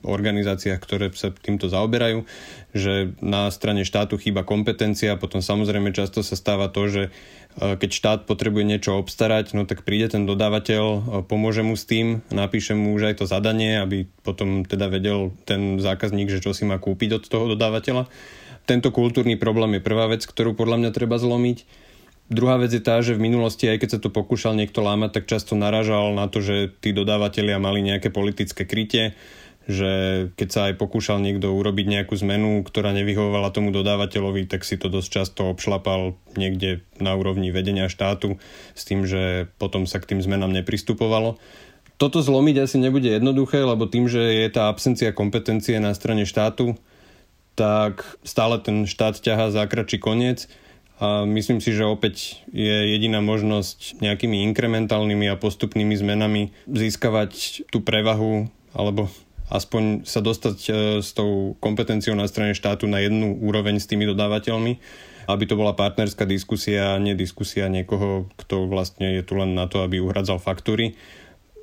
organizáciách, 0.01 0.81
ktoré 0.81 1.13
sa 1.13 1.29
týmto 1.29 1.69
zaoberajú, 1.69 2.25
že 2.73 3.13
na 3.21 3.53
strane 3.53 3.85
štátu 3.85 4.17
chýba 4.17 4.41
kompetencia, 4.41 5.21
potom 5.21 5.45
samozrejme 5.45 5.93
často 5.93 6.25
sa 6.25 6.33
stáva 6.33 6.65
to, 6.73 6.89
že 6.89 7.03
e, 7.61 7.77
keď 7.77 7.89
štát 7.93 8.19
potrebuje 8.25 8.65
niečo 8.65 8.97
obstarať, 8.97 9.53
no 9.53 9.69
tak 9.69 9.85
príde 9.85 10.09
ten 10.09 10.25
dodávateľ, 10.25 10.83
e, 10.89 10.99
pomôže 11.29 11.61
mu 11.61 11.77
s 11.77 11.85
tým, 11.85 12.25
napíše 12.33 12.73
mu 12.73 12.97
už 12.97 13.13
aj 13.13 13.15
to 13.21 13.25
zadanie, 13.29 13.77
aby 13.77 14.09
potom 14.25 14.65
teda 14.65 14.89
vedel 14.89 15.29
ten 15.45 15.77
zákazník, 15.77 16.33
že 16.33 16.41
čo 16.41 16.57
si 16.57 16.65
má 16.65 16.81
kúpiť 16.81 17.21
od 17.21 17.23
toho 17.29 17.53
dodávateľa 17.53 18.09
tento 18.71 18.87
kultúrny 18.95 19.35
problém 19.35 19.75
je 19.75 19.83
prvá 19.83 20.07
vec, 20.07 20.23
ktorú 20.23 20.55
podľa 20.55 20.79
mňa 20.79 20.91
treba 20.95 21.19
zlomiť. 21.19 21.67
Druhá 22.31 22.55
vec 22.55 22.71
je 22.71 22.79
tá, 22.79 23.03
že 23.03 23.19
v 23.19 23.27
minulosti, 23.27 23.67
aj 23.67 23.83
keď 23.83 23.89
sa 23.91 23.99
to 23.99 24.07
pokúšal 24.07 24.55
niekto 24.55 24.79
lámať, 24.79 25.19
tak 25.19 25.27
často 25.27 25.59
naražal 25.59 26.15
na 26.15 26.31
to, 26.31 26.39
že 26.39 26.71
tí 26.79 26.95
dodávateľia 26.95 27.59
mali 27.59 27.83
nejaké 27.83 28.07
politické 28.07 28.63
krytie, 28.63 29.19
že 29.67 29.91
keď 30.39 30.47
sa 30.47 30.61
aj 30.71 30.79
pokúšal 30.79 31.19
niekto 31.19 31.51
urobiť 31.51 31.85
nejakú 31.91 32.15
zmenu, 32.23 32.63
ktorá 32.63 32.95
nevyhovovala 32.95 33.51
tomu 33.51 33.75
dodávateľovi, 33.75 34.47
tak 34.47 34.63
si 34.63 34.79
to 34.79 34.87
dosť 34.87 35.09
často 35.11 35.51
obšlapal 35.51 36.15
niekde 36.39 36.87
na 37.03 37.11
úrovni 37.19 37.51
vedenia 37.51 37.91
štátu 37.91 38.39
s 38.71 38.87
tým, 38.87 39.03
že 39.03 39.51
potom 39.59 39.83
sa 39.83 39.99
k 39.99 40.15
tým 40.15 40.23
zmenám 40.23 40.55
nepristupovalo. 40.63 41.35
Toto 41.99 42.23
zlomiť 42.23 42.63
asi 42.63 42.79
nebude 42.79 43.11
jednoduché, 43.11 43.61
lebo 43.67 43.91
tým, 43.91 44.07
že 44.07 44.47
je 44.47 44.47
tá 44.47 44.71
absencia 44.71 45.11
kompetencie 45.11 45.77
na 45.83 45.91
strane 45.91 46.23
štátu, 46.23 46.79
tak 47.61 48.17
stále 48.25 48.57
ten 48.57 48.89
štát 48.89 49.21
ťahá 49.21 49.53
za 49.53 49.69
kračí 49.69 50.01
koniec 50.01 50.49
a 50.97 51.29
myslím 51.29 51.61
si, 51.61 51.77
že 51.77 51.85
opäť 51.85 52.41
je 52.49 52.97
jediná 52.97 53.21
možnosť 53.21 54.01
nejakými 54.01 54.41
inkrementálnymi 54.49 55.29
a 55.29 55.37
postupnými 55.37 55.93
zmenami 55.93 56.57
získavať 56.65 57.65
tú 57.69 57.85
prevahu 57.85 58.49
alebo 58.73 59.13
aspoň 59.53 60.09
sa 60.09 60.25
dostať 60.25 60.57
e, 60.65 60.71
s 61.05 61.13
tou 61.13 61.53
kompetenciou 61.61 62.17
na 62.17 62.25
strane 62.25 62.57
štátu 62.57 62.89
na 62.89 62.97
jednu 62.97 63.37
úroveň 63.37 63.77
s 63.77 63.85
tými 63.85 64.09
dodávateľmi, 64.09 64.81
aby 65.29 65.43
to 65.45 65.59
bola 65.59 65.77
partnerská 65.77 66.25
diskusia, 66.25 66.97
nie 66.97 67.13
diskusia 67.13 67.69
niekoho, 67.69 68.31
kto 68.41 68.65
vlastne 68.65 69.21
je 69.21 69.23
tu 69.27 69.37
len 69.37 69.53
na 69.53 69.69
to, 69.69 69.85
aby 69.85 70.01
uhradzal 70.01 70.41
faktúry. 70.41 70.97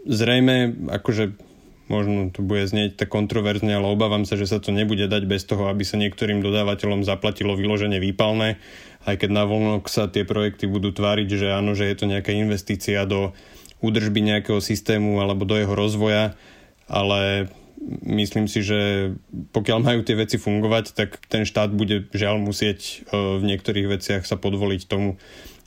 Zrejme, 0.07 0.79
akože 0.95 1.48
možno 1.89 2.33
to 2.33 2.45
bude 2.45 2.69
znieť 2.69 3.01
tak 3.01 3.09
kontroverzne, 3.13 3.73
ale 3.73 3.89
obávam 3.89 4.29
sa, 4.29 4.37
že 4.37 4.49
sa 4.49 4.61
to 4.61 4.73
nebude 4.73 5.05
dať 5.09 5.23
bez 5.25 5.45
toho, 5.45 5.69
aby 5.73 5.83
sa 5.85 6.01
niektorým 6.01 6.45
dodávateľom 6.45 7.05
zaplatilo 7.05 7.57
vyloženie 7.57 8.01
výpalné, 8.01 8.61
aj 9.09 9.25
keď 9.25 9.31
na 9.33 9.45
voľnok 9.49 9.89
sa 9.89 10.09
tie 10.09 10.29
projekty 10.29 10.69
budú 10.69 10.93
tváriť, 10.93 11.29
že 11.29 11.49
áno, 11.53 11.73
že 11.73 11.89
je 11.89 11.97
to 11.97 12.07
nejaká 12.07 12.33
investícia 12.33 13.09
do 13.09 13.33
údržby 13.81 14.21
nejakého 14.21 14.61
systému 14.61 15.23
alebo 15.23 15.49
do 15.49 15.57
jeho 15.57 15.73
rozvoja, 15.73 16.37
ale 16.91 17.49
myslím 18.05 18.51
si, 18.51 18.67
že 18.67 19.13
pokiaľ 19.55 19.79
majú 19.81 20.01
tie 20.03 20.19
veci 20.19 20.37
fungovať, 20.37 20.85
tak 20.99 21.23
ten 21.31 21.47
štát 21.47 21.71
bude 21.71 22.11
žiaľ 22.11 22.43
musieť 22.43 22.81
e, 23.09 23.17
v 23.39 23.43
niektorých 23.47 23.87
veciach 23.87 24.23
sa 24.27 24.35
podvoliť 24.35 24.91
tomu, 24.91 25.17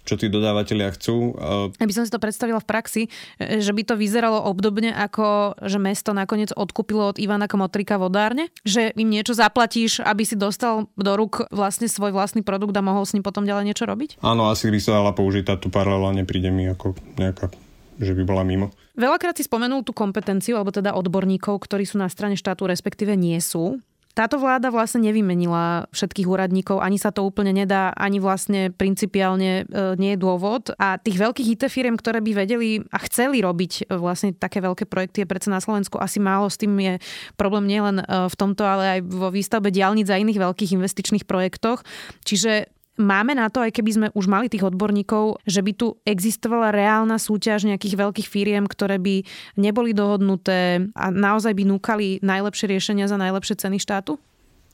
čo 0.06 0.18
tí 0.18 0.28
dodávateľia 0.28 0.94
chcú. 0.98 1.36
Aby 1.78 1.94
som 1.94 2.04
si 2.06 2.12
to 2.14 2.22
predstavila 2.22 2.62
v 2.62 2.68
praxi, 2.68 3.04
že 3.38 3.72
by 3.72 3.84
to 3.86 3.96
vyzeralo 3.98 4.42
obdobne 4.46 4.94
ako, 4.94 5.58
že 5.62 5.78
mesto 5.78 6.12
nakoniec 6.12 6.54
odkúpilo 6.54 7.14
od 7.14 7.18
Ivana 7.22 7.46
Komotrika 7.46 8.02
vodárne? 8.02 8.50
Že 8.66 8.98
im 8.98 9.10
niečo 9.10 9.38
zaplatíš, 9.38 10.02
aby 10.02 10.24
si 10.26 10.36
dostal 10.38 10.90
do 10.98 11.12
rúk 11.18 11.46
vlastne 11.54 11.86
svoj 11.86 12.14
vlastný 12.14 12.42
produkt 12.42 12.74
a 12.78 12.86
mohol 12.86 13.06
s 13.06 13.14
ním 13.14 13.26
potom 13.26 13.46
ďalej 13.46 13.74
niečo 13.74 13.86
robiť? 13.86 14.22
Áno, 14.26 14.50
asi 14.50 14.70
by 14.70 14.80
sa 14.82 15.02
dala 15.02 15.14
použiť 15.14 15.44
táto 15.46 15.68
paralela, 15.70 16.14
nepríde 16.14 16.50
mi 16.50 16.70
ako 16.70 16.98
nejaká 17.18 17.54
že 18.02 18.18
by 18.18 18.24
bola 18.26 18.42
mimo. 18.42 18.74
Veľakrát 18.98 19.38
si 19.38 19.46
spomenul 19.46 19.86
tú 19.86 19.94
kompetenciu, 19.94 20.58
alebo 20.58 20.74
teda 20.74 20.98
odborníkov, 20.98 21.62
ktorí 21.62 21.86
sú 21.86 22.02
na 22.02 22.10
strane 22.10 22.34
štátu, 22.34 22.66
respektíve 22.66 23.14
nie 23.14 23.38
sú. 23.38 23.78
Táto 24.12 24.36
vláda 24.36 24.68
vlastne 24.70 25.08
nevymenila 25.08 25.88
všetkých 25.96 26.28
úradníkov, 26.28 26.84
ani 26.84 27.00
sa 27.00 27.16
to 27.16 27.24
úplne 27.24 27.56
nedá, 27.56 27.96
ani 27.96 28.20
vlastne 28.20 28.72
principiálne 28.76 29.64
e, 29.64 29.96
nie 29.96 30.16
je 30.16 30.20
dôvod. 30.20 30.76
A 30.76 31.00
tých 31.00 31.16
veľkých 31.16 31.56
IT 31.56 31.64
firiem, 31.72 31.96
ktoré 31.96 32.20
by 32.20 32.32
vedeli 32.44 32.84
a 32.92 32.98
chceli 33.08 33.40
robiť 33.40 33.88
e, 33.88 33.96
vlastne 33.96 34.36
také 34.36 34.60
veľké 34.60 34.84
projekty, 34.88 35.24
je 35.24 35.32
predsa 35.32 35.50
na 35.54 35.64
Slovensku 35.64 35.96
asi 35.96 36.20
málo. 36.20 36.52
S 36.52 36.60
tým 36.60 36.76
je 36.76 36.94
problém 37.40 37.72
nielen 37.72 38.04
e, 38.04 38.06
v 38.28 38.36
tomto, 38.36 38.68
ale 38.68 39.00
aj 39.00 39.08
vo 39.08 39.32
výstavbe 39.32 39.72
diálnic 39.72 40.12
a 40.12 40.20
iných 40.20 40.44
veľkých 40.44 40.76
investičných 40.76 41.24
projektoch. 41.24 41.88
Čiže 42.28 42.81
Máme 43.02 43.34
na 43.34 43.50
to, 43.50 43.66
aj 43.66 43.74
keby 43.74 43.92
sme 43.92 44.08
už 44.14 44.30
mali 44.30 44.46
tých 44.46 44.62
odborníkov, 44.62 45.42
že 45.50 45.66
by 45.66 45.72
tu 45.74 45.98
existovala 46.06 46.70
reálna 46.70 47.18
súťaž 47.18 47.66
nejakých 47.66 47.98
veľkých 47.98 48.28
firiem, 48.30 48.70
ktoré 48.70 49.02
by 49.02 49.26
neboli 49.58 49.98
dohodnuté 49.98 50.86
a 50.94 51.10
naozaj 51.10 51.58
by 51.58 51.66
núkali 51.66 52.22
najlepšie 52.22 52.70
riešenia 52.70 53.10
za 53.10 53.18
najlepšie 53.18 53.58
ceny 53.58 53.82
štátu? 53.82 54.22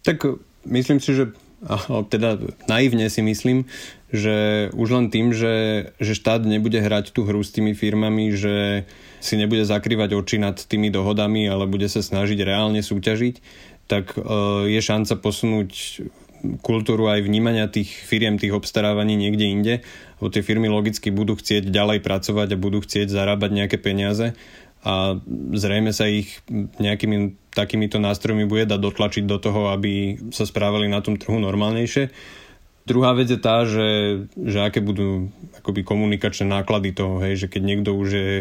Tak 0.03 0.43
myslím 0.67 0.99
si, 0.99 1.15
že 1.15 1.31
teda 2.11 2.37
naivne 2.69 3.09
si 3.09 3.25
myslím, 3.25 3.65
že 4.13 4.69
už 4.77 4.87
len 4.93 5.07
tým, 5.09 5.33
že, 5.33 5.89
že 5.97 6.13
štát 6.13 6.45
nebude 6.45 6.77
hrať 6.77 7.11
tú 7.11 7.25
hru 7.25 7.41
s 7.41 7.49
tými 7.49 7.73
firmami, 7.73 8.29
že 8.35 8.85
si 9.19 9.35
nebude 9.35 9.65
zakrývať 9.65 10.13
oči 10.13 10.37
nad 10.37 10.53
tými 10.53 10.93
dohodami, 10.93 11.49
ale 11.49 11.65
bude 11.65 11.89
sa 11.89 12.05
snažiť 12.05 12.37
reálne 12.45 12.85
súťažiť, 12.85 13.35
tak 13.89 14.13
e, 14.13 14.19
je 14.69 14.79
šanca 14.83 15.17
posunúť 15.17 15.71
kultúru 16.61 17.09
aj 17.09 17.25
vnímania 17.25 17.69
tých 17.69 17.89
firiem, 17.89 18.37
tých 18.37 18.53
obstarávaní 18.53 19.17
niekde 19.17 19.45
inde, 19.45 19.73
lebo 20.21 20.27
tie 20.29 20.45
firmy 20.45 20.69
logicky 20.69 21.09
budú 21.09 21.37
chcieť 21.37 21.69
ďalej 21.69 22.05
pracovať 22.05 22.53
a 22.53 22.61
budú 22.61 22.81
chcieť 22.81 23.09
zarábať 23.09 23.49
nejaké 23.53 23.77
peniaze 23.81 24.37
a 24.85 25.17
zrejme 25.57 25.89
sa 25.91 26.05
ich 26.05 26.37
nejakými 26.77 27.35
takýmito 27.51 27.97
nástrojmi 27.97 28.45
bude 28.45 28.69
dať 28.69 28.79
dotlačiť 28.79 29.23
do 29.25 29.41
toho, 29.41 29.73
aby 29.73 30.21
sa 30.29 30.45
správali 30.45 30.85
na 30.85 31.01
tom 31.01 31.17
trhu 31.17 31.41
normálnejšie. 31.41 32.13
Druhá 32.87 33.11
vec 33.17 33.27
je 33.27 33.41
tá, 33.41 33.67
že, 33.67 34.23
že 34.37 34.63
aké 34.63 34.79
budú 34.79 35.27
akoby 35.59 35.83
komunikačné 35.83 36.47
náklady 36.47 36.95
toho, 36.95 37.19
hej, 37.19 37.35
že 37.35 37.47
keď 37.51 37.61
niekto 37.67 37.91
už 37.91 38.09
je 38.15 38.31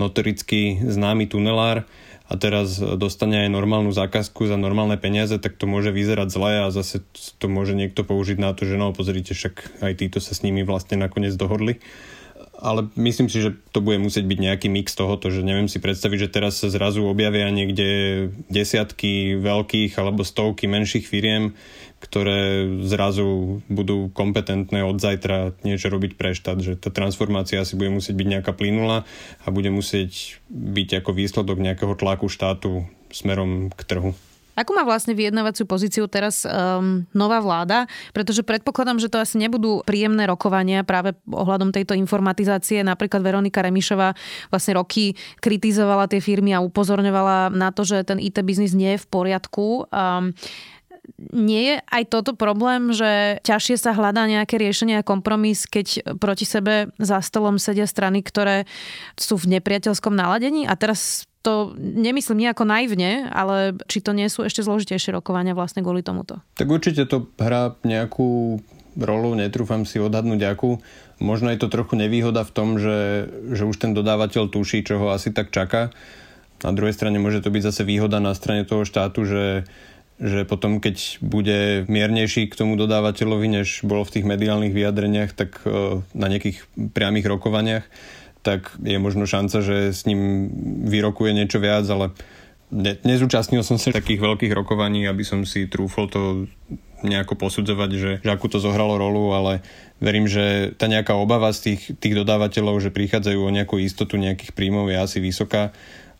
notoricky 0.00 0.80
známy 0.82 1.28
tunelár, 1.28 1.84
a 2.30 2.38
teraz 2.38 2.78
dostane 2.78 3.42
aj 3.42 3.50
normálnu 3.50 3.90
zákazku 3.90 4.46
za 4.46 4.54
normálne 4.54 4.94
peniaze, 4.94 5.34
tak 5.42 5.58
to 5.58 5.66
môže 5.66 5.90
vyzerať 5.90 6.30
zle 6.30 6.52
a 6.62 6.66
zase 6.70 7.02
to 7.42 7.50
môže 7.50 7.74
niekto 7.74 8.06
použiť 8.06 8.38
na 8.38 8.54
to, 8.54 8.70
že 8.70 8.78
no 8.78 8.94
pozrite, 8.94 9.34
však 9.34 9.82
aj 9.82 9.92
títo 9.98 10.22
sa 10.22 10.38
s 10.38 10.46
nimi 10.46 10.62
vlastne 10.62 10.94
nakoniec 10.94 11.34
dohodli. 11.34 11.82
Ale 12.60 12.92
myslím 12.96 13.32
si, 13.32 13.40
že 13.40 13.56
to 13.72 13.80
bude 13.80 13.98
musieť 13.98 14.28
byť 14.28 14.38
nejaký 14.38 14.68
mix 14.68 14.92
tohoto, 14.92 15.32
že 15.32 15.42
neviem 15.42 15.66
si 15.66 15.80
predstaviť, 15.82 16.28
že 16.28 16.32
teraz 16.32 16.60
sa 16.60 16.68
zrazu 16.68 17.02
objavia 17.08 17.48
niekde 17.50 18.30
desiatky 18.52 19.40
veľkých 19.40 19.96
alebo 19.96 20.22
stovky 20.22 20.68
menších 20.68 21.08
firiem, 21.08 21.56
ktoré 22.00 22.64
zrazu 22.88 23.60
budú 23.68 24.08
kompetentné 24.12 24.80
od 24.80 24.96
zajtra 24.96 25.52
niečo 25.66 25.92
robiť 25.92 26.16
pre 26.16 26.32
štát, 26.32 26.60
že 26.60 26.76
tá 26.80 26.88
transformácia 26.88 27.60
asi 27.60 27.76
bude 27.76 27.92
musieť 27.92 28.16
byť 28.16 28.28
nejaká 28.38 28.52
plynulá 28.56 29.04
a 29.44 29.46
bude 29.52 29.68
musieť 29.68 30.40
byť 30.48 31.04
ako 31.04 31.10
výsledok 31.12 31.60
nejakého 31.60 31.92
tlaku 31.96 32.32
štátu 32.32 32.88
smerom 33.12 33.68
k 33.74 33.80
trhu. 33.84 34.12
Ako 34.60 34.76
má 34.76 34.84
vlastne 34.84 35.16
vyjednávaciu 35.16 35.64
pozíciu 35.64 36.04
teraz 36.04 36.44
um, 36.44 37.08
nová 37.16 37.40
vláda? 37.40 37.88
Pretože 38.12 38.44
predpokladám, 38.44 39.00
že 39.00 39.08
to 39.08 39.16
asi 39.16 39.40
nebudú 39.40 39.80
príjemné 39.88 40.28
rokovania 40.28 40.84
práve 40.84 41.16
ohľadom 41.24 41.72
tejto 41.72 41.96
informatizácie. 41.96 42.84
Napríklad 42.84 43.24
Veronika 43.24 43.64
Remišová 43.64 44.12
vlastne 44.52 44.76
roky 44.76 45.16
kritizovala 45.40 46.12
tie 46.12 46.20
firmy 46.20 46.52
a 46.52 46.60
upozorňovala 46.60 47.56
na 47.56 47.72
to, 47.72 47.88
že 47.88 48.04
ten 48.04 48.20
IT 48.20 48.36
biznis 48.44 48.76
nie 48.76 49.00
je 49.00 49.02
v 49.02 49.06
poriadku. 49.08 49.88
Um, 49.88 50.36
nie 51.32 51.74
je 51.74 51.76
aj 51.90 52.02
toto 52.12 52.32
problém, 52.36 52.92
že 52.94 53.42
ťažšie 53.42 53.76
sa 53.80 53.96
hľadá 53.96 54.24
nejaké 54.28 54.60
riešenie 54.60 55.00
a 55.00 55.06
kompromis, 55.06 55.66
keď 55.66 56.16
proti 56.20 56.46
sebe 56.46 56.92
za 57.00 57.18
stolom 57.24 57.58
sedia 57.58 57.88
strany, 57.88 58.22
ktoré 58.22 58.68
sú 59.18 59.36
v 59.40 59.58
nepriateľskom 59.58 60.14
naladení? 60.14 60.68
A 60.68 60.76
teraz 60.78 61.29
to 61.40 61.72
nemyslím 61.80 62.44
nejako 62.44 62.68
naivne, 62.68 63.28
ale 63.32 63.80
či 63.88 64.04
to 64.04 64.12
nie 64.12 64.28
sú 64.28 64.44
ešte 64.44 64.60
zložitejšie 64.60 65.16
rokovania 65.16 65.56
vlastne 65.56 65.80
kvôli 65.80 66.04
tomuto? 66.04 66.44
Tak 66.60 66.68
určite 66.68 67.08
to 67.08 67.32
hrá 67.40 67.76
nejakú 67.80 68.60
rolu, 68.98 69.32
netrúfam 69.38 69.88
si 69.88 70.02
odhadnúť 70.02 70.40
akú. 70.50 70.82
Možno 71.20 71.52
je 71.52 71.60
to 71.60 71.72
trochu 71.72 71.96
nevýhoda 71.96 72.44
v 72.44 72.52
tom, 72.52 72.68
že, 72.76 73.28
že 73.52 73.64
už 73.64 73.76
ten 73.76 73.92
dodávateľ 73.92 74.52
tuší, 74.52 74.84
čo 74.84 75.00
ho 75.00 75.06
asi 75.12 75.32
tak 75.32 75.52
čaká. 75.52 75.92
Na 76.60 76.72
druhej 76.76 76.92
strane 76.92 77.16
môže 77.16 77.40
to 77.40 77.48
byť 77.48 77.62
zase 77.72 77.82
výhoda 77.88 78.20
na 78.20 78.36
strane 78.36 78.68
toho 78.68 78.84
štátu, 78.84 79.24
že, 79.24 79.64
že 80.20 80.44
potom, 80.44 80.76
keď 80.76 81.20
bude 81.24 81.88
miernejší 81.88 82.52
k 82.52 82.58
tomu 82.58 82.76
dodávateľovi, 82.76 83.48
než 83.48 83.80
bolo 83.80 84.04
v 84.04 84.20
tých 84.20 84.28
mediálnych 84.28 84.76
vyjadreniach, 84.76 85.32
tak 85.32 85.64
e, 85.64 86.04
na 86.12 86.26
nejakých 86.28 86.68
priamých 86.92 87.26
rokovaniach, 87.32 87.84
tak 88.40 88.72
je 88.80 88.96
možno 88.96 89.28
šanca, 89.28 89.60
že 89.60 89.76
s 89.92 90.08
ním 90.08 90.48
vyrokuje 90.88 91.36
niečo 91.36 91.60
viac, 91.60 91.84
ale 91.88 92.16
ne, 92.72 92.96
nezúčastnil 93.04 93.60
som 93.60 93.76
sa 93.76 93.92
takých 93.92 94.22
veľkých 94.22 94.52
rokovaní, 94.54 95.04
aby 95.04 95.26
som 95.26 95.44
si 95.44 95.68
trúfol 95.68 96.08
to 96.08 96.48
nejako 97.00 97.36
posudzovať, 97.36 97.90
že, 97.96 98.12
že 98.20 98.30
akú 98.30 98.48
to 98.52 98.60
zohralo 98.60 99.00
rolu, 99.00 99.32
ale 99.32 99.64
verím, 100.04 100.28
že 100.28 100.76
tá 100.76 100.84
nejaká 100.84 101.16
obava 101.16 101.48
z 101.52 101.72
tých, 101.72 101.96
tých 101.96 102.14
dodávateľov, 102.16 102.80
že 102.84 102.92
prichádzajú 102.92 103.40
o 103.40 103.54
nejakú 103.54 103.80
istotu 103.80 104.20
nejakých 104.20 104.52
príjmov 104.52 104.92
je 104.92 105.00
asi 105.00 105.18
vysoká. 105.20 105.72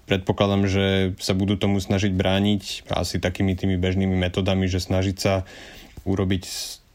Predpokladám, 0.08 0.66
že 0.66 0.86
sa 1.20 1.36
budú 1.36 1.60
tomu 1.60 1.78
snažiť 1.78 2.10
brániť 2.16 2.90
asi 2.90 3.20
takými 3.20 3.54
tými 3.54 3.76
bežnými 3.76 4.16
metodami, 4.16 4.66
že 4.66 4.80
snažiť 4.80 5.16
sa 5.20 5.44
urobiť 6.08 6.44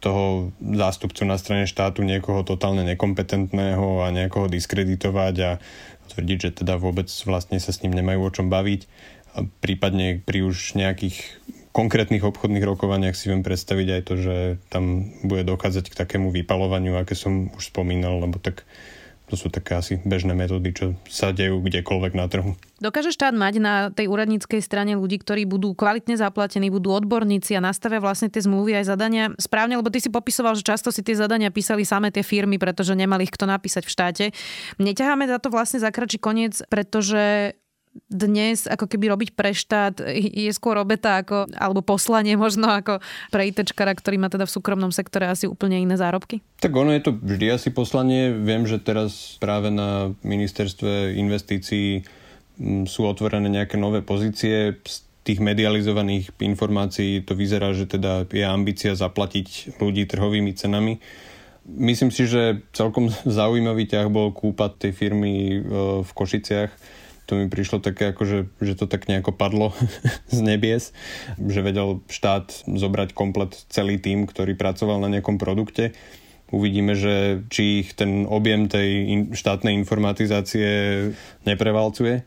toho 0.06 0.54
zástupcu 0.62 1.26
na 1.26 1.42
strane 1.42 1.66
štátu 1.66 2.06
niekoho 2.06 2.46
totálne 2.46 2.86
nekompetentného 2.86 4.06
a 4.06 4.14
niekoho 4.14 4.46
diskreditovať 4.46 5.36
a 5.42 5.52
tvrdiť, 6.14 6.38
že 6.38 6.52
teda 6.62 6.78
vôbec 6.78 7.10
vlastne 7.26 7.58
sa 7.58 7.74
s 7.74 7.82
ním 7.82 7.98
nemajú 7.98 8.22
o 8.22 8.30
čom 8.30 8.54
baviť. 8.54 8.86
A 9.34 9.50
prípadne 9.66 10.22
pri 10.22 10.46
už 10.46 10.78
nejakých 10.78 11.18
konkrétnych 11.74 12.24
obchodných 12.24 12.64
rokovaniach 12.64 13.18
si 13.18 13.28
viem 13.28 13.44
predstaviť 13.44 13.88
aj 14.00 14.02
to, 14.08 14.14
že 14.16 14.36
tam 14.72 15.12
bude 15.26 15.44
dochádzať 15.44 15.92
k 15.92 16.00
takému 16.00 16.32
vypalovaniu, 16.32 16.96
aké 16.96 17.18
som 17.18 17.52
už 17.52 17.74
spomínal, 17.74 18.22
lebo 18.22 18.40
tak 18.40 18.64
to 19.26 19.36
sú 19.36 19.50
také 19.50 19.78
asi 19.78 19.98
bežné 20.06 20.38
metódy, 20.38 20.70
čo 20.70 20.86
sa 21.10 21.34
dejú 21.34 21.62
kdekoľvek 21.66 22.14
na 22.14 22.26
trhu. 22.30 22.54
Dokáže 22.78 23.10
štát 23.10 23.34
mať 23.34 23.54
na 23.58 23.74
tej 23.90 24.12
úradníckej 24.12 24.62
strane 24.62 24.94
ľudí, 25.00 25.18
ktorí 25.18 25.48
budú 25.48 25.74
kvalitne 25.74 26.20
zaplatení, 26.20 26.70
budú 26.70 26.94
odborníci 26.94 27.58
a 27.58 27.64
nastavia 27.64 28.04
vlastne 28.04 28.30
tie 28.30 28.44
zmluvy 28.44 28.84
aj 28.84 28.86
zadania 28.86 29.26
správne, 29.40 29.80
lebo 29.80 29.90
ty 29.90 30.04
si 30.04 30.12
popisoval, 30.14 30.54
že 30.60 30.68
často 30.68 30.94
si 30.94 31.02
tie 31.02 31.18
zadania 31.18 31.50
písali 31.50 31.88
samé 31.88 32.12
tie 32.12 32.22
firmy, 32.22 32.62
pretože 32.62 32.94
nemali 32.94 33.26
ich 33.26 33.34
kto 33.34 33.50
napísať 33.50 33.88
v 33.88 33.94
štáte. 33.94 34.26
Neťaháme 34.78 35.26
za 35.26 35.42
to 35.42 35.50
vlastne 35.50 35.82
zakračí 35.82 36.22
koniec, 36.22 36.62
pretože 36.68 37.56
dnes 38.12 38.68
ako 38.68 38.92
keby 38.92 39.16
robiť 39.16 39.30
pre 39.34 39.56
štát 39.56 40.04
je 40.14 40.52
skôr 40.52 40.76
obeta 40.76 41.24
ako, 41.24 41.48
alebo 41.56 41.80
poslanie 41.80 42.36
možno 42.36 42.68
ako 42.68 43.00
pre 43.32 43.48
ITčkara, 43.48 43.96
ktorý 43.96 44.20
má 44.20 44.28
teda 44.28 44.44
v 44.44 44.56
súkromnom 44.56 44.92
sektore 44.92 45.32
asi 45.32 45.48
úplne 45.48 45.80
iné 45.80 45.96
zárobky? 45.96 46.44
Tak 46.60 46.76
ono 46.76 46.92
je 46.92 47.08
to 47.08 47.16
vždy 47.16 47.56
asi 47.56 47.72
poslanie. 47.72 48.36
Viem, 48.36 48.68
že 48.68 48.84
teraz 48.84 49.40
práve 49.40 49.72
na 49.72 50.12
ministerstve 50.28 51.16
investícií 51.16 52.04
mm, 52.60 52.86
sú 52.86 53.08
otvorené 53.08 53.48
nejaké 53.48 53.80
nové 53.80 54.04
pozície. 54.04 54.76
Z 54.84 55.08
tých 55.26 55.40
medializovaných 55.42 56.36
informácií 56.38 57.24
to 57.26 57.34
vyzerá, 57.34 57.74
že 57.74 57.90
teda 57.90 58.30
je 58.30 58.46
ambícia 58.46 58.94
zaplatiť 58.94 59.80
ľudí 59.82 60.06
trhovými 60.06 60.54
cenami. 60.54 61.00
Myslím 61.66 62.14
si, 62.14 62.30
že 62.30 62.62
celkom 62.76 63.10
zaujímavý 63.26 63.88
ťah 63.88 64.12
bol 64.12 64.36
kúpať 64.36 64.84
tej 64.84 64.92
firmy 64.92 65.34
e, 65.34 65.58
v 66.04 66.12
Košiciach 66.12 66.72
to 67.26 67.42
mi 67.42 67.46
prišlo 67.50 67.82
také 67.82 68.14
ako, 68.14 68.24
že, 68.24 68.40
že 68.62 68.74
to 68.78 68.86
tak 68.86 69.10
nejako 69.10 69.34
padlo 69.34 69.74
z 70.36 70.40
nebies, 70.42 70.94
že 71.42 71.66
vedel 71.66 72.06
štát 72.08 72.66
zobrať 72.70 73.18
komplet 73.18 73.54
celý 73.70 73.98
tým, 73.98 74.30
ktorý 74.30 74.54
pracoval 74.54 75.02
na 75.02 75.10
nejakom 75.10 75.42
produkte. 75.42 75.98
Uvidíme, 76.54 76.94
že 76.94 77.42
či 77.50 77.82
ich 77.82 77.98
ten 77.98 78.30
objem 78.30 78.70
tej 78.70 78.90
in, 79.10 79.22
štátnej 79.34 79.74
informatizácie 79.82 80.70
neprevalcuje. 81.42 82.22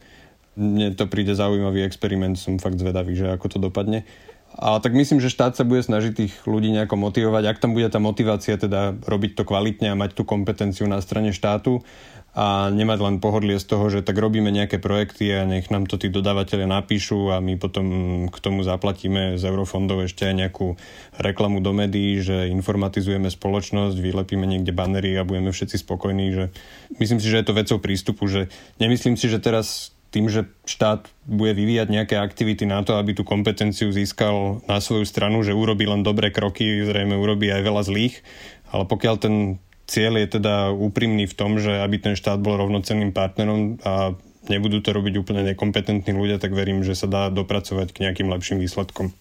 Mne 0.58 0.98
to 0.98 1.06
príde 1.06 1.38
zaujímavý 1.38 1.86
experiment, 1.86 2.34
som 2.34 2.58
fakt 2.58 2.82
zvedavý, 2.82 3.14
že 3.14 3.30
ako 3.30 3.46
to 3.46 3.58
dopadne. 3.62 4.02
Ale 4.58 4.82
tak 4.82 4.90
myslím, 4.98 5.22
že 5.22 5.30
štát 5.30 5.54
sa 5.54 5.62
bude 5.62 5.86
snažiť 5.86 6.12
tých 6.18 6.34
ľudí 6.42 6.74
nejako 6.74 6.98
motivovať. 6.98 7.44
Ak 7.46 7.62
tam 7.62 7.78
bude 7.78 7.86
tá 7.86 8.02
motivácia 8.02 8.58
teda 8.58 8.98
robiť 9.06 9.38
to 9.38 9.46
kvalitne 9.46 9.94
a 9.94 9.98
mať 9.98 10.18
tú 10.18 10.26
kompetenciu 10.26 10.90
na 10.90 10.98
strane 10.98 11.30
štátu, 11.30 11.86
a 12.38 12.70
nemať 12.70 12.98
len 13.02 13.16
pohodlie 13.18 13.58
z 13.58 13.66
toho, 13.66 13.90
že 13.90 14.06
tak 14.06 14.14
robíme 14.14 14.54
nejaké 14.54 14.78
projekty 14.78 15.34
a 15.34 15.42
nech 15.42 15.74
nám 15.74 15.90
to 15.90 15.98
tí 15.98 16.06
dodávateľe 16.06 16.70
napíšu 16.70 17.34
a 17.34 17.42
my 17.42 17.58
potom 17.58 17.86
k 18.30 18.36
tomu 18.38 18.62
zaplatíme 18.62 19.34
z 19.34 19.42
eurofondov 19.42 20.06
ešte 20.06 20.30
aj 20.30 20.46
nejakú 20.46 20.78
reklamu 21.18 21.58
do 21.58 21.74
médií, 21.74 22.22
že 22.22 22.46
informatizujeme 22.54 23.26
spoločnosť, 23.26 23.98
vylepíme 23.98 24.46
niekde 24.46 24.70
banery 24.70 25.18
a 25.18 25.26
budeme 25.26 25.50
všetci 25.50 25.82
spokojní. 25.82 26.26
Že... 26.30 26.44
Myslím 27.02 27.18
si, 27.18 27.26
že 27.26 27.42
je 27.42 27.46
to 27.50 27.58
vecou 27.58 27.82
prístupu, 27.82 28.30
že 28.30 28.46
nemyslím 28.78 29.18
si, 29.18 29.26
že 29.26 29.42
teraz 29.42 29.90
tým, 30.14 30.30
že 30.30 30.46
štát 30.62 31.10
bude 31.26 31.58
vyvíjať 31.58 31.88
nejaké 31.90 32.16
aktivity 32.22 32.70
na 32.70 32.86
to, 32.86 33.02
aby 33.02 33.18
tú 33.18 33.26
kompetenciu 33.26 33.90
získal 33.90 34.62
na 34.70 34.78
svoju 34.78 35.02
stranu, 35.04 35.42
že 35.42 35.58
urobí 35.58 35.90
len 35.90 36.06
dobré 36.06 36.30
kroky, 36.30 36.86
zrejme 36.86 37.18
urobí 37.18 37.50
aj 37.50 37.66
veľa 37.66 37.82
zlých, 37.82 38.22
ale 38.70 38.86
pokiaľ 38.86 39.14
ten 39.18 39.34
cieľ 39.88 40.20
je 40.20 40.38
teda 40.38 40.70
úprimný 40.70 41.24
v 41.24 41.34
tom, 41.34 41.56
že 41.56 41.80
aby 41.80 41.96
ten 41.98 42.14
štát 42.14 42.38
bol 42.38 42.60
rovnocenným 42.60 43.16
partnerom 43.16 43.80
a 43.82 44.12
nebudú 44.52 44.84
to 44.84 44.92
robiť 44.92 45.16
úplne 45.16 45.42
nekompetentní 45.52 46.12
ľudia, 46.12 46.36
tak 46.36 46.52
verím, 46.52 46.84
že 46.84 46.92
sa 46.92 47.08
dá 47.08 47.32
dopracovať 47.32 47.96
k 47.96 48.02
nejakým 48.06 48.28
lepším 48.28 48.60
výsledkom. 48.60 49.16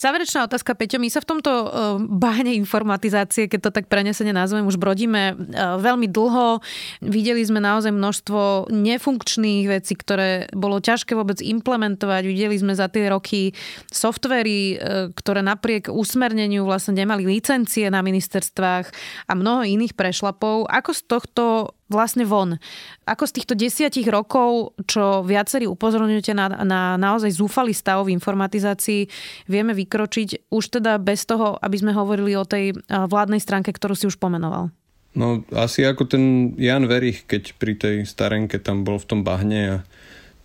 Záverečná 0.00 0.48
otázka, 0.48 0.72
Peťo. 0.72 0.96
My 0.96 1.12
sa 1.12 1.20
v 1.20 1.28
tomto 1.36 1.52
uh, 1.52 1.68
bahne 2.00 2.56
informatizácie, 2.56 3.52
keď 3.52 3.68
to 3.68 3.70
tak 3.76 3.92
prenesene 3.92 4.32
nazvem, 4.32 4.64
už 4.64 4.80
brodíme 4.80 5.36
uh, 5.36 5.76
veľmi 5.76 6.08
dlho. 6.08 6.64
Videli 7.04 7.44
sme 7.44 7.60
naozaj 7.60 7.92
množstvo 7.92 8.72
nefunkčných 8.72 9.68
vecí, 9.68 9.92
ktoré 9.92 10.48
bolo 10.56 10.80
ťažké 10.80 11.12
vôbec 11.12 11.44
implementovať. 11.44 12.22
Videli 12.24 12.56
sme 12.56 12.72
za 12.72 12.88
tie 12.88 13.12
roky 13.12 13.52
softvery, 13.92 14.80
uh, 14.80 15.12
ktoré 15.12 15.44
napriek 15.44 15.92
usmerneniu 15.92 16.64
vlastne 16.64 16.96
nemali 16.96 17.28
licencie 17.28 17.84
na 17.92 18.00
ministerstvách 18.00 18.88
a 19.28 19.32
mnoho 19.36 19.68
iných 19.68 19.92
prešlapov. 19.92 20.64
Ako 20.64 20.96
z 20.96 21.02
tohto 21.04 21.44
vlastne 21.90 22.22
von. 22.22 22.56
Ako 23.04 23.26
z 23.26 23.42
týchto 23.42 23.58
desiatich 23.58 24.06
rokov, 24.06 24.78
čo 24.86 25.26
viacerí 25.26 25.66
upozorňujete 25.66 26.32
na, 26.32 26.46
na 26.62 26.80
naozaj 26.94 27.34
zúfalý 27.34 27.74
stav 27.74 28.06
v 28.06 28.14
informatizácii, 28.14 29.10
vieme 29.50 29.74
vykročiť 29.74 30.48
už 30.48 30.80
teda 30.80 31.02
bez 31.02 31.26
toho, 31.26 31.58
aby 31.58 31.76
sme 31.76 31.92
hovorili 31.92 32.38
o 32.38 32.46
tej 32.46 32.78
vládnej 32.88 33.42
stránke, 33.42 33.74
ktorú 33.74 33.98
si 33.98 34.06
už 34.06 34.16
pomenoval? 34.16 34.70
No 35.10 35.42
asi 35.50 35.82
ako 35.82 36.06
ten 36.06 36.54
Jan 36.54 36.86
Verich, 36.86 37.26
keď 37.26 37.58
pri 37.58 37.74
tej 37.74 37.96
starenke 38.06 38.62
tam 38.62 38.86
bol 38.86 39.02
v 39.02 39.08
tom 39.10 39.20
bahne 39.26 39.60
a 39.66 39.76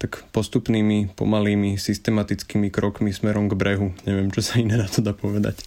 tak 0.01 0.25
postupnými, 0.35 1.15
pomalými, 1.15 1.79
systematickými 1.79 2.67
krokmi 2.67 3.15
smerom 3.15 3.47
k 3.47 3.55
brehu. 3.55 3.95
Neviem, 4.03 4.27
čo 4.33 4.43
sa 4.43 4.59
iné 4.59 4.75
na 4.75 4.89
to 4.89 4.99
dá 4.99 5.15
povedať. 5.15 5.63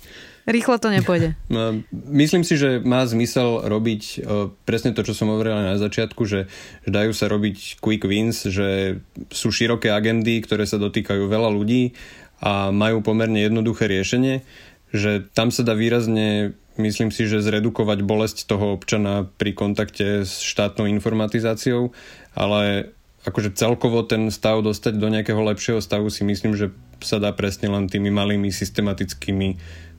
Rýchlo 0.49 0.81
to 0.81 0.89
nepôjde. 0.89 1.37
No, 1.53 1.81
myslím 1.93 2.45
si, 2.45 2.57
že 2.57 2.81
má 2.81 3.05
zmysel 3.05 3.69
robiť 3.69 4.03
e, 4.05 4.17
presne 4.65 4.97
to, 4.97 5.05
čo 5.05 5.13
som 5.13 5.29
hovoril 5.29 5.53
na 5.53 5.77
začiatku, 5.77 6.25
že, 6.25 6.49
že 6.85 6.91
dajú 6.91 7.13
sa 7.13 7.29
robiť 7.29 7.81
quick 7.85 8.05
wins, 8.09 8.49
že 8.49 9.01
sú 9.29 9.53
široké 9.53 9.93
agendy, 9.93 10.41
ktoré 10.41 10.65
sa 10.65 10.81
dotýkajú 10.81 11.29
veľa 11.29 11.53
ľudí 11.53 11.93
a 12.41 12.73
majú 12.73 13.05
pomerne 13.05 13.45
jednoduché 13.45 13.89
riešenie, 13.91 14.45
že 14.93 15.29
tam 15.37 15.53
sa 15.53 15.65
dá 15.67 15.77
výrazne 15.77 16.57
myslím 16.79 17.11
si, 17.11 17.27
že 17.27 17.43
zredukovať 17.43 18.07
bolesť 18.07 18.47
toho 18.47 18.79
občana 18.79 19.27
pri 19.27 19.53
kontakte 19.53 20.23
s 20.23 20.41
štátnou 20.41 20.87
informatizáciou, 20.87 21.91
ale 22.39 22.95
akože 23.27 23.59
celkovo 23.59 24.07
ten 24.07 24.31
stav 24.31 24.63
dostať 24.63 24.95
do 24.97 25.11
nejakého 25.11 25.43
lepšieho 25.43 25.83
stavu 25.83 26.09
si 26.09 26.23
myslím, 26.23 26.55
že 26.55 26.71
sa 27.03 27.19
dá 27.19 27.35
presne 27.35 27.69
len 27.69 27.91
tými 27.91 28.09
malými 28.15 28.49
systematickými 28.49 29.59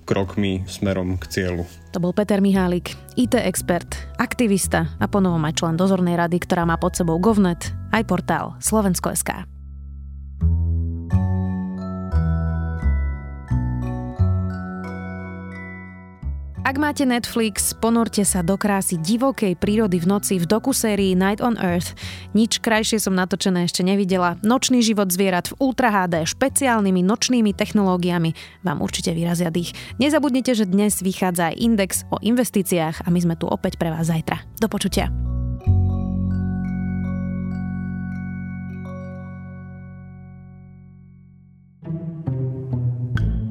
krokmi 0.10 0.66
smerom 0.66 1.22
k 1.22 1.30
cieľu. 1.30 1.70
To 1.94 2.02
bol 2.02 2.18
Peter 2.18 2.42
Mihálik, 2.42 2.98
IT 3.14 3.38
expert, 3.38 3.94
aktivista 4.18 4.98
a 4.98 5.06
ponovom 5.06 5.46
aj 5.46 5.62
člen 5.62 5.78
dozornej 5.78 6.18
rady, 6.18 6.42
ktorá 6.42 6.66
má 6.66 6.82
pod 6.82 6.98
sebou 6.98 7.22
Govnet, 7.22 7.70
aj 7.94 8.10
portál 8.10 8.58
Slovensko.sk. 8.58 9.59
Ak 16.70 16.78
máte 16.78 17.02
Netflix, 17.02 17.74
ponorte 17.74 18.22
sa 18.22 18.46
do 18.46 18.54
krásy 18.54 19.02
divokej 19.02 19.58
prírody 19.58 19.98
v 19.98 20.06
noci 20.06 20.38
v 20.38 20.46
dokusérii 20.46 21.18
Night 21.18 21.42
on 21.42 21.58
Earth. 21.58 21.98
Nič 22.38 22.62
krajšie 22.62 23.02
som 23.02 23.18
natočené 23.18 23.66
ešte 23.66 23.82
nevidela. 23.82 24.38
Nočný 24.46 24.86
život 24.86 25.10
zvierat 25.10 25.50
v 25.50 25.58
Ultra 25.58 25.90
HD 25.90 26.30
špeciálnymi 26.30 27.02
nočnými 27.02 27.58
technológiami 27.58 28.62
vám 28.62 28.86
určite 28.86 29.18
vyrazia 29.18 29.50
dých. 29.50 29.74
Nezabudnite, 29.98 30.54
že 30.54 30.70
dnes 30.70 31.02
vychádza 31.02 31.50
aj 31.50 31.58
index 31.58 32.06
o 32.14 32.22
investíciách 32.22 33.02
a 33.02 33.08
my 33.10 33.18
sme 33.18 33.34
tu 33.34 33.50
opäť 33.50 33.82
pre 33.82 33.90
vás 33.90 34.06
zajtra. 34.06 34.38
Do 34.62 34.70
počutia. 34.70 35.10